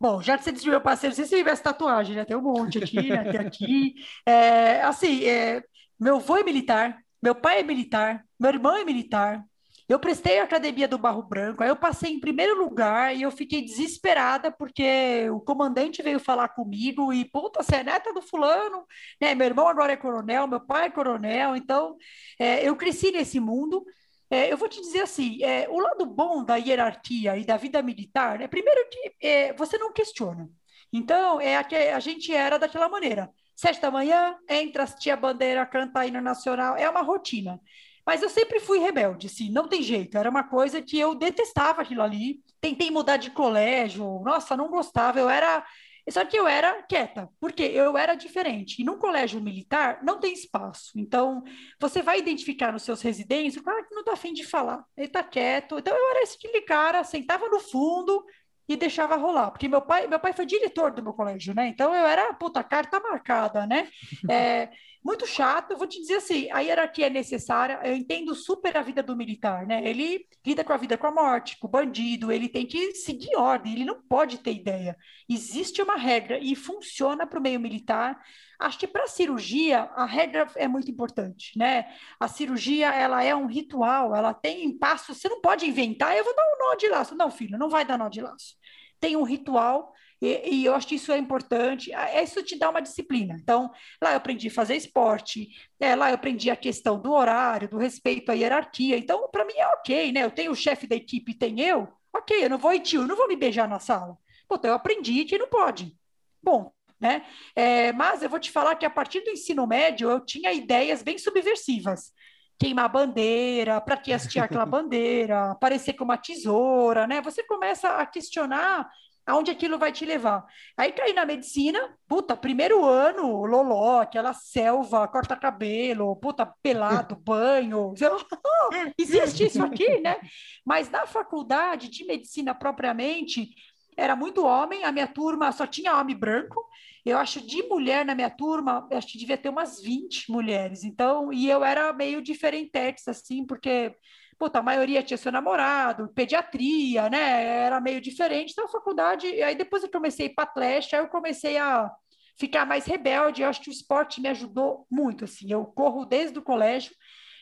[0.00, 2.24] Bom, já que você disse meu parceiro, você viu essa tatuagem, né?
[2.24, 3.24] Tem um monte aqui, né?
[3.24, 3.94] Tem aqui.
[4.24, 5.62] É, assim, é,
[5.98, 9.42] meu avô é militar, meu pai é militar, meu irmão é militar,
[9.88, 13.30] eu prestei a academia do Barro Branco, aí eu passei em primeiro lugar e eu
[13.30, 18.84] fiquei desesperada porque o comandante veio falar comigo e, puta, você é neta do fulano,
[19.20, 19.34] né?
[19.34, 21.96] Meu irmão agora é coronel, meu pai é coronel, então
[22.38, 23.84] é, eu cresci nesse mundo.
[24.30, 27.80] É, eu vou te dizer assim, é, o lado bom da hierarquia e da vida
[27.82, 28.46] militar, né?
[28.46, 30.50] Primeiro que é, você não questiona.
[30.92, 33.30] Então, é a, a gente era daquela maneira.
[33.56, 37.60] Sete da manhã, entra, assistir a bandeira, canta hino nacional, é uma rotina.
[38.08, 40.16] Mas eu sempre fui rebelde, assim, não tem jeito.
[40.16, 42.40] Era uma coisa que eu detestava aquilo ali.
[42.58, 45.20] Tentei mudar de colégio, nossa, não gostava.
[45.20, 45.62] Eu era.
[46.08, 48.80] Só que eu era quieta, porque eu era diferente.
[48.80, 50.92] E num colégio militar não tem espaço.
[50.96, 51.44] Então,
[51.78, 54.82] você vai identificar nos seus residentes o cara que não está afim de falar.
[54.96, 55.78] Ele está quieto.
[55.78, 58.24] Então, eu era esse tipo cara, sentava no fundo
[58.66, 59.50] e deixava rolar.
[59.50, 61.68] Porque meu pai, meu pai foi diretor do meu colégio, né?
[61.68, 63.86] Então, eu era, puta, carta marcada, né?
[64.30, 64.70] É,
[65.04, 65.70] muito chato.
[65.70, 67.80] Eu vou te dizer assim, a hierarquia é necessária.
[67.84, 69.82] Eu entendo super a vida do militar, né?
[69.84, 72.32] Ele lida com a vida com a morte, com o bandido.
[72.32, 73.72] Ele tem que seguir ordem.
[73.72, 74.96] Ele não pode ter ideia.
[75.28, 78.20] Existe uma regra e funciona para o meio militar.
[78.58, 81.86] Acho que para a cirurgia a regra é muito importante, né?
[82.18, 84.14] A cirurgia ela é um ritual.
[84.14, 85.16] Ela tem passos.
[85.16, 86.16] Você não pode inventar.
[86.16, 87.14] Eu vou dar um nó de laço.
[87.14, 88.56] Não, filho, não vai dar nó de laço.
[89.00, 92.70] Tem um ritual e, e, eu acho que isso é importante, é, isso te dá
[92.70, 93.36] uma disciplina.
[93.40, 93.70] Então,
[94.02, 95.48] lá eu aprendi a fazer esporte,
[95.78, 98.96] é, lá eu aprendi a questão do horário, do respeito à hierarquia.
[98.98, 100.24] Então, para mim é ok, né?
[100.24, 103.06] Eu tenho o chefe da equipe, tem eu, ok, eu não vou ir tio, eu
[103.06, 104.16] não vou me beijar na sala.
[104.48, 105.96] Pô, eu aprendi que não pode.
[106.42, 107.24] Bom, né?
[107.54, 111.02] É, mas eu vou te falar que a partir do ensino médio eu tinha ideias
[111.02, 112.12] bem subversivas
[112.58, 117.22] queimar bandeira, para que hastear aquela bandeira, aparecer com uma tesoura, né?
[117.22, 118.88] Você começa a questionar
[119.28, 120.46] aonde aquilo vai te levar.
[120.74, 127.92] Aí caí na medicina, puta, primeiro ano, loló, aquela selva, corta cabelo, puta, pelado, banho.
[128.98, 130.16] Existe isso aqui, né?
[130.64, 133.50] Mas na faculdade de medicina propriamente,
[133.94, 136.64] era muito homem, a minha turma só tinha homem branco.
[137.04, 140.84] Eu acho de mulher na minha turma, acho que devia ter umas 20 mulheres.
[140.84, 142.70] Então, e eu era meio diferente
[143.06, 143.94] assim, porque
[144.38, 147.64] puta, a maioria tinha seu namorado, pediatria, né?
[147.66, 148.52] Era meio diferente.
[148.52, 151.90] Então, a faculdade, aí depois eu comecei a para Atlético, aí eu comecei a
[152.38, 153.42] ficar mais rebelde.
[153.42, 155.50] Eu acho que o esporte me ajudou muito, assim.
[155.50, 156.92] Eu corro desde o colégio.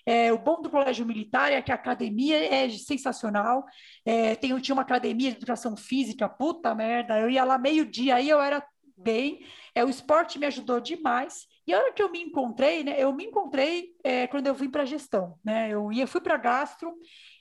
[0.07, 3.64] É, o bom do colégio militar é que a academia é sensacional.
[4.05, 7.18] É, tem, tinha uma academia de educação física, puta merda.
[7.18, 8.64] Eu ia lá meio-dia, aí eu era
[8.97, 9.44] bem.
[9.74, 11.47] É, o esporte me ajudou demais.
[11.67, 14.71] E a hora que eu me encontrei, né, eu me encontrei é, quando eu vim
[14.71, 16.95] para a gestão, né, eu ia, fui para gastro,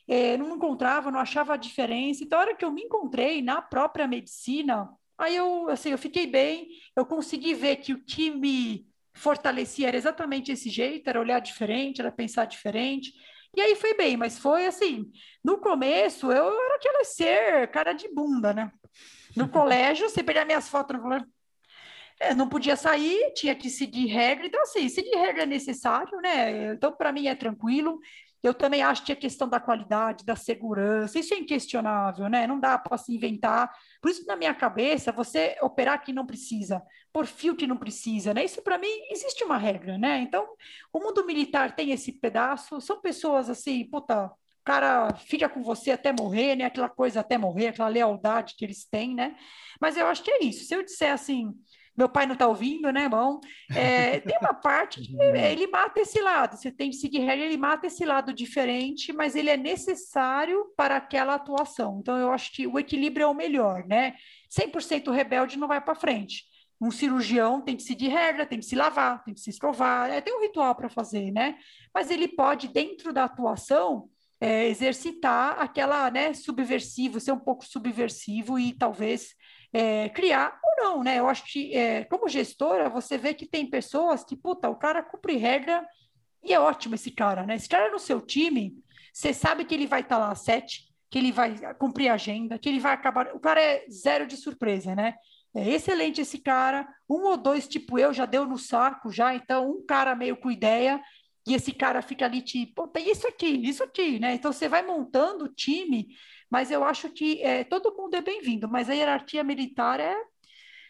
[0.08, 3.62] é, não encontrava, não achava a diferença, então a hora que eu me encontrei na
[3.62, 8.88] própria medicina, aí eu, assim, eu fiquei bem, eu consegui ver que o que me
[9.14, 13.14] fortalecia era exatamente esse jeito, era olhar diferente, era pensar diferente,
[13.56, 15.06] e aí foi bem, mas foi assim,
[15.44, 18.72] no começo eu era aquele ser cara de bunda, né,
[19.36, 21.28] no colégio, você pegar minhas fotos no colégio,
[22.20, 24.48] é, não podia sair, tinha que seguir regra.
[24.48, 26.74] Então, assim, seguir regra é necessário, né?
[26.74, 28.00] Então, para mim é tranquilo.
[28.42, 32.46] Eu também acho que a questão da qualidade, da segurança, isso é inquestionável, né?
[32.46, 33.72] Não dá para se inventar.
[34.00, 38.34] Por isso, na minha cabeça, você operar que não precisa, por fio que não precisa,
[38.34, 38.46] né?
[38.46, 40.20] Isso, para mim, existe uma regra, né?
[40.20, 40.48] Então,
[40.94, 44.32] o mundo militar tem esse pedaço, são pessoas, assim, puta,
[44.66, 46.66] cara fica com você até morrer, né?
[46.66, 49.36] Aquela coisa até morrer, aquela lealdade que eles têm, né?
[49.80, 50.66] Mas eu acho que é isso.
[50.66, 51.54] Se eu disser assim,
[51.98, 53.40] meu pai não está ouvindo, né, bom?
[53.74, 56.58] É, tem uma parte que ele mata esse lado.
[56.58, 60.98] Você tem que seguir regra, ele mata esse lado diferente, mas ele é necessário para
[60.98, 62.00] aquela atuação.
[62.02, 64.16] Então, eu acho que o equilíbrio é o melhor, né?
[64.50, 66.44] 100% rebelde não vai para frente.
[66.82, 70.20] Um cirurgião tem que seguir regra, tem que se lavar, tem que se escovar, é,
[70.20, 71.58] tem um ritual para fazer, né?
[71.94, 74.10] Mas ele pode, dentro da atuação,
[74.42, 79.34] é, exercitar aquela, né, subversivo, ser um pouco subversivo e talvez
[79.76, 81.20] é, criar ou não, né?
[81.20, 85.04] Eu acho que, é, como gestora, você vê que tem pessoas que, puta, o cara
[85.04, 85.86] cumpre regra
[86.42, 87.56] e é ótimo esse cara, né?
[87.56, 88.74] Esse cara no seu time,
[89.12, 92.14] você sabe que ele vai estar tá lá às sete, que ele vai cumprir a
[92.14, 93.36] agenda, que ele vai acabar.
[93.36, 95.16] O cara é zero de surpresa, né?
[95.54, 96.88] É excelente esse cara.
[97.10, 99.36] Um ou dois, tipo eu, já deu no saco já.
[99.36, 101.02] Então, um cara meio com ideia
[101.46, 104.36] e esse cara fica ali tipo, tem isso aqui, isso aqui, né?
[104.36, 106.08] Então, você vai montando o time
[106.56, 110.16] mas eu acho que é, todo mundo é bem-vindo, mas a hierarquia militar é.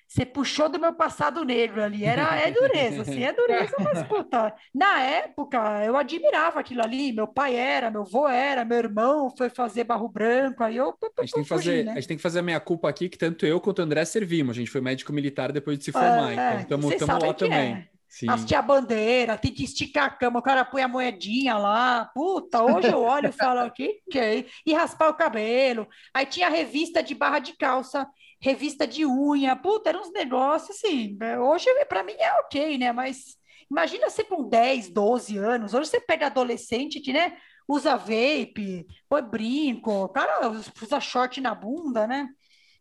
[0.07, 4.53] Você puxou do meu passado negro ali, era é dureza, assim, é dureza, mas puta,
[4.71, 9.49] na época eu admirava aquilo ali, meu pai era, meu avô era, meu irmão foi
[9.49, 11.91] fazer barro branco, aí eu, a gente tem que fazer, né?
[11.93, 14.05] a gente tem que fazer a minha culpa aqui que tanto eu quanto o André
[14.05, 17.73] servimos, a gente foi médico militar depois de se formar, é, então estamos lá também.
[17.73, 17.94] É.
[18.15, 18.29] Sim.
[18.29, 22.05] Assistir a bandeira, tem que esticar a cama, o cara põe a moedinha lá.
[22.15, 24.45] Puta, hoje eu olho e falo, que que é?
[24.65, 25.85] E raspar o cabelo.
[26.13, 28.07] Aí tinha revista de barra de calça,
[28.39, 29.53] revista de unha.
[29.57, 31.17] Puta, eram uns negócios assim.
[31.19, 31.37] Né?
[31.37, 32.93] Hoje, para mim, é ok, né?
[32.93, 33.35] Mas
[33.69, 35.73] imagina você com 10, 12 anos.
[35.73, 37.35] Hoje você pega adolescente que, né?
[37.67, 40.49] Usa vape, põe brinco, o cara
[40.81, 42.29] usa short na bunda, né?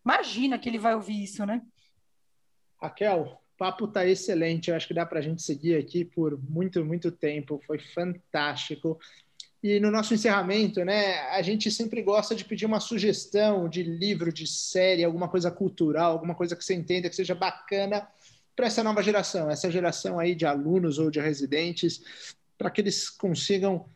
[0.05, 1.61] Imagina que ele vai ouvir isso, né?
[2.80, 4.71] Raquel, papo está excelente.
[4.71, 7.61] Eu acho que dá para a gente seguir aqui por muito, muito tempo.
[7.67, 8.99] Foi fantástico.
[9.63, 14.31] E no nosso encerramento, né, a gente sempre gosta de pedir uma sugestão de livro,
[14.31, 18.07] de série, alguma coisa cultural, alguma coisa que você entenda que seja bacana
[18.55, 22.03] para essa nova geração, essa geração aí de alunos ou de residentes,
[22.59, 23.87] para que eles consigam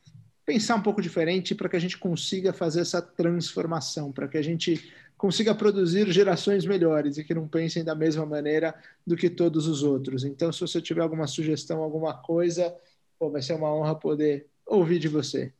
[0.48, 4.42] pensar um pouco diferente, para que a gente consiga fazer essa transformação, para que a
[4.42, 8.74] gente consiga produzir gerações melhores e que não pensem da mesma maneira
[9.06, 10.24] do que todos os outros.
[10.24, 12.74] Então, se você tiver alguma sugestão, alguma coisa,
[13.18, 15.52] pô, vai ser uma honra poder ouvir de você.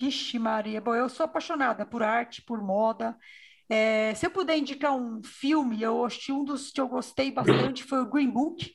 [0.00, 3.14] Ixi, Maria, bom, eu sou apaixonada por arte, por moda.
[3.68, 7.84] É, se eu puder indicar um filme, eu assisti um dos que eu gostei bastante
[7.84, 8.74] foi o Green Book,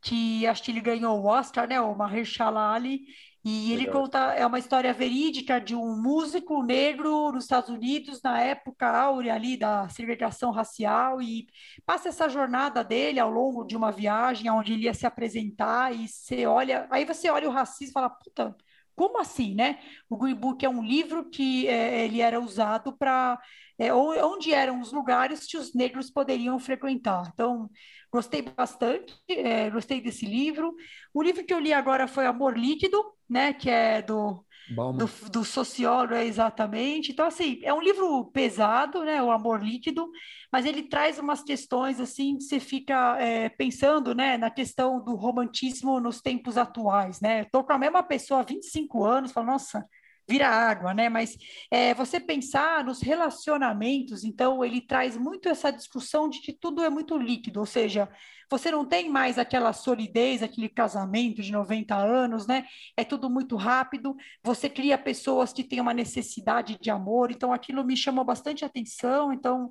[0.00, 1.78] que acho que ele ganhou o Oscar, né?
[1.82, 3.02] O Mahershala Ali.
[3.44, 4.02] E ele Legal.
[4.02, 9.34] conta, é uma história verídica de um músico negro nos Estados Unidos, na época áurea
[9.34, 11.48] ali da segregação racial, e
[11.84, 16.06] passa essa jornada dele ao longo de uma viagem onde ele ia se apresentar, e
[16.06, 18.54] você olha, aí você olha o racismo e fala, puta,
[18.94, 19.78] como assim, né?
[20.08, 23.40] O Green Book é um livro que é, ele era usado para
[23.78, 27.30] é, onde eram os lugares que os negros poderiam frequentar.
[27.32, 27.68] Então,
[28.12, 30.76] Gostei bastante, é, gostei desse livro.
[31.14, 33.54] O livro que eu li agora foi Amor Líquido, né?
[33.54, 37.10] Que é do, do, do, sociólogo, é, exatamente.
[37.10, 39.22] Então, assim, é um livro pesado, né?
[39.22, 40.10] O Amor Líquido,
[40.52, 44.36] mas ele traz umas questões, assim, que você fica é, pensando, né?
[44.36, 47.42] Na questão do romantismo nos tempos atuais, né?
[47.42, 49.88] Estou com a mesma pessoa há 25 anos, falo, nossa
[50.28, 51.08] vira água, né?
[51.08, 51.36] Mas
[51.70, 56.90] é, você pensar nos relacionamentos, então ele traz muito essa discussão de que tudo é
[56.90, 58.08] muito líquido, ou seja,
[58.50, 62.66] você não tem mais aquela solidez, aquele casamento de 90 anos, né?
[62.96, 64.14] É tudo muito rápido,
[64.44, 69.32] você cria pessoas que têm uma necessidade de amor, então aquilo me chamou bastante atenção,
[69.32, 69.70] então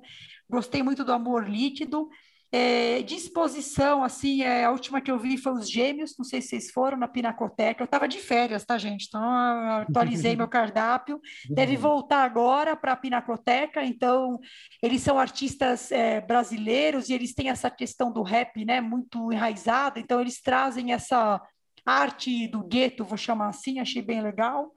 [0.50, 2.08] gostei muito do amor líquido.
[2.54, 6.48] É, disposição, assim, é, a última que eu vi foi os Gêmeos, não sei se
[6.48, 9.06] vocês foram na Pinacoteca, eu estava de férias, tá, gente?
[9.08, 14.38] Então, atualizei meu cardápio, deve voltar agora para a Pinacoteca, então,
[14.82, 19.98] eles são artistas é, brasileiros e eles têm essa questão do rap, né, muito enraizada,
[19.98, 21.40] então eles trazem essa
[21.86, 24.70] arte do gueto, vou chamar assim, achei bem legal.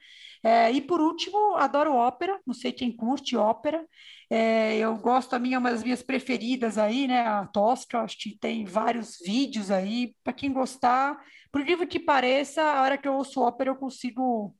[0.45, 3.83] É, e por último, adoro ópera, não sei quem curte ópera,
[4.29, 7.21] é, eu gosto, a minha é uma das minhas preferidas aí, né?
[7.21, 10.15] A Tosca, acho que tem vários vídeos aí.
[10.23, 11.19] Para quem gostar,
[11.51, 14.55] por incrível que pareça, a hora que eu ouço ópera, eu consigo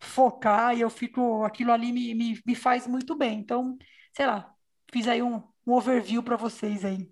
[0.00, 1.44] focar e eu fico.
[1.44, 3.38] Aquilo ali me, me, me faz muito bem.
[3.38, 3.78] Então,
[4.12, 4.52] sei lá,
[4.92, 7.08] fiz aí um, um overview para vocês aí.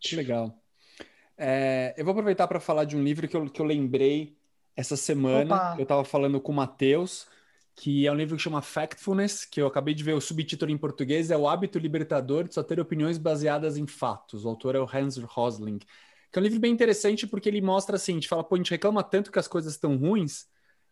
[0.00, 0.62] Que legal.
[1.36, 4.38] É, eu vou aproveitar para falar de um livro que eu, que eu lembrei
[4.80, 5.54] essa semana.
[5.54, 5.74] Opa.
[5.78, 7.26] Eu estava falando com o Matheus
[7.80, 10.76] que é um livro que chama Factfulness, que eu acabei de ver o subtítulo em
[10.76, 14.44] português, é O Hábito Libertador de Só Ter Opiniões Baseadas em Fatos.
[14.44, 15.78] O autor é o Hans Rosling.
[16.30, 18.58] Que é um livro bem interessante porque ele mostra assim, a gente fala, pô, a
[18.58, 20.44] gente reclama tanto que as coisas estão ruins,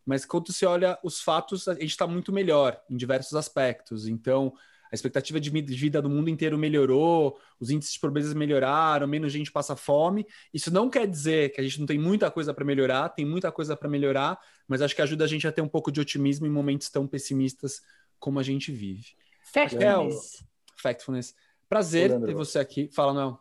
[0.04, 4.08] mas quando você olha os fatos, a gente está muito melhor em diversos aspectos.
[4.08, 4.54] Então,
[4.90, 9.52] a expectativa de vida do mundo inteiro melhorou, os índices de pobreza melhoraram, menos gente
[9.52, 10.26] passa fome.
[10.52, 13.50] Isso não quer dizer que a gente não tem muita coisa para melhorar, tem muita
[13.52, 16.46] coisa para melhorar, mas acho que ajuda a gente a ter um pouco de otimismo
[16.46, 17.80] em momentos tão pessimistas
[18.18, 19.06] como a gente vive.
[19.52, 20.42] Factfulness.
[20.42, 20.44] É,
[20.76, 21.34] factfulness.
[21.68, 22.88] Prazer ter você aqui.
[22.92, 23.38] Fala, Noel.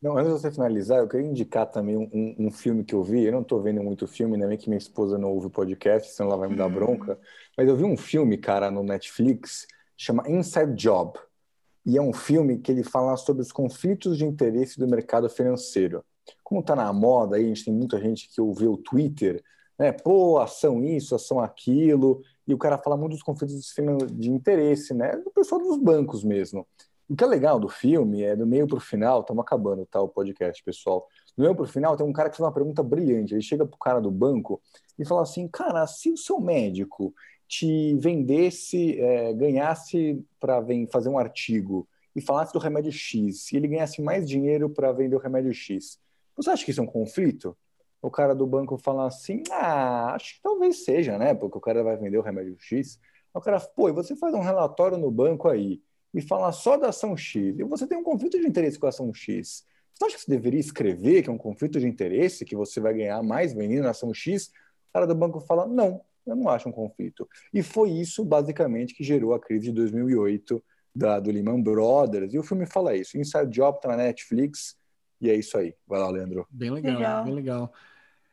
[0.00, 3.24] Não, antes de você finalizar, eu queria indicar também um, um, filme que eu vi.
[3.24, 6.12] Eu não estou vendo muito filme, ainda bem que minha esposa não ouve o podcast,
[6.12, 6.72] senão ela vai me dar hum.
[6.72, 7.18] bronca.
[7.56, 9.66] Mas eu vi um filme, cara, no Netflix,
[9.98, 11.18] chama Inside Job.
[11.84, 16.04] E é um filme que ele fala sobre os conflitos de interesse do mercado financeiro.
[16.44, 19.42] Como está na moda aí, a gente tem muita gente que ouve o Twitter,
[19.78, 19.92] né?
[19.92, 22.22] Pô, ação isso, ação aquilo.
[22.46, 23.74] E o cara fala muito dos conflitos
[24.12, 25.12] de interesse, né?
[25.16, 26.66] Do pessoal dos bancos mesmo.
[27.08, 30.00] O que é legal do filme é do meio para o final, estamos acabando tá,
[30.00, 31.06] o podcast, pessoal.
[31.34, 33.32] Do meio para o final tem um cara que faz uma pergunta brilhante.
[33.32, 34.60] Ele chega para o cara do banco
[34.98, 37.14] e fala assim: Cara, se o seu médico
[37.48, 43.68] te vendesse, é, ganhasse para fazer um artigo e falasse do remédio X, e ele
[43.68, 45.98] ganhasse mais dinheiro para vender o remédio X,
[46.36, 47.56] você acha que isso é um conflito?
[48.00, 51.34] O cara do banco fala assim: Ah, acho que talvez seja, né?
[51.34, 53.00] Porque o cara vai vender o remédio X.
[53.34, 55.82] O cara, pô, e você faz um relatório no banco aí
[56.14, 58.88] e falar só da ação X, e você tem um conflito de interesse com a
[58.88, 62.54] ação X, você acha que você deveria escrever que é um conflito de interesse, que
[62.54, 64.46] você vai ganhar mais vendendo na ação X?
[64.46, 67.28] O cara do banco fala, não, eu não acho um conflito.
[67.52, 70.62] E foi isso, basicamente, que gerou a crise de 2008
[70.94, 73.18] da, do Lehman Brothers, e o filme fala isso.
[73.18, 74.76] Inside Job está na Netflix,
[75.20, 75.74] e é isso aí.
[75.86, 76.46] Vai lá, Leandro.
[76.50, 77.24] Bem legal, legal.
[77.24, 77.72] bem legal.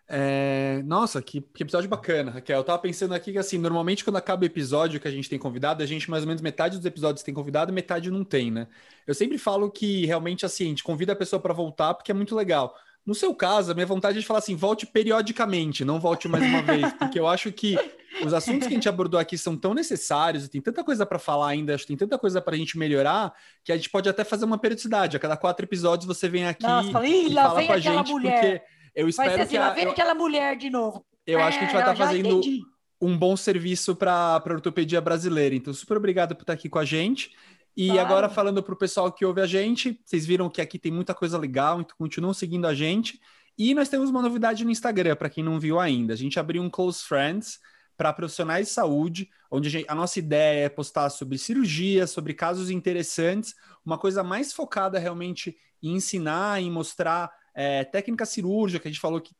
[0.07, 0.83] É...
[0.85, 2.57] Nossa, que, que, episódio bacana, Raquel.
[2.57, 5.39] Eu tava pensando aqui que, assim, normalmente quando acaba o episódio que a gente tem
[5.39, 8.51] convidado, a gente mais ou menos metade dos episódios tem convidado e metade não tem,
[8.51, 8.67] né?
[9.07, 12.15] Eu sempre falo que realmente, assim, a gente convida a pessoa para voltar porque é
[12.15, 12.75] muito legal.
[13.05, 16.43] No seu caso, a minha vontade é de falar assim, volte periodicamente, não volte mais
[16.43, 17.77] uma vez, porque eu acho que
[18.23, 21.19] os assuntos que a gente abordou aqui são tão necessários, e tem tanta coisa para
[21.19, 23.31] falar ainda, acho que tem tanta coisa para a gente melhorar,
[23.63, 25.17] que a gente pode até fazer uma periodicidade.
[25.17, 28.39] A cada quatro episódios você vem aqui Nossa, e fala com a gente, mulher.
[28.39, 28.61] porque
[28.95, 29.57] eu espero Vai ser assim, que.
[29.57, 31.05] A, lá vem eu, aquela mulher de novo.
[31.27, 32.61] Eu é, acho que a gente vai estar é, tá fazendo entendi.
[33.01, 35.53] um bom serviço para a ortopedia brasileira.
[35.53, 37.31] Então, super obrigado por estar aqui com a gente.
[37.75, 38.01] E claro.
[38.01, 41.13] agora, falando para o pessoal que ouve a gente, vocês viram que aqui tem muita
[41.13, 43.19] coisa legal, então continuam seguindo a gente.
[43.57, 46.13] E nós temos uma novidade no Instagram, para quem não viu ainda.
[46.13, 47.59] A gente abriu um Close Friends
[47.97, 52.33] para profissionais de saúde, onde a, gente, a, nossa ideia é postar sobre cirurgia, sobre
[52.33, 53.55] casos interessantes,
[53.85, 58.99] uma coisa mais focada realmente em ensinar, em mostrar é, técnica cirúrgica, que a gente
[58.99, 59.33] falou que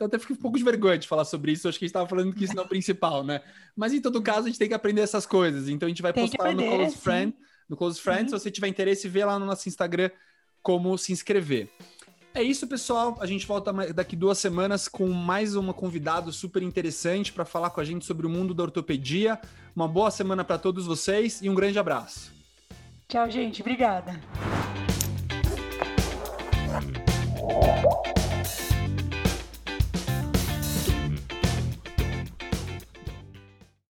[0.00, 2.08] até fiquei um pouco de vergonha de falar sobre isso, acho que a gente estava
[2.08, 3.40] falando que isso não é o principal, né?
[3.74, 5.68] Mas em todo caso, a gente tem que aprender essas coisas.
[5.68, 7.34] Então a gente vai tem postar no Close Friend,
[7.68, 8.32] no Close Friends.
[8.32, 8.38] Uhum.
[8.38, 10.10] Se você tiver interesse, vê lá no nosso Instagram
[10.62, 11.68] como se inscrever.
[12.34, 13.16] É isso, pessoal.
[13.18, 17.80] A gente volta daqui duas semanas com mais uma convidado super interessante para falar com
[17.80, 19.40] a gente sobre o mundo da ortopedia.
[19.74, 22.30] Uma boa semana para todos vocês e um grande abraço.
[23.08, 23.62] Tchau, gente.
[23.62, 24.20] Obrigada.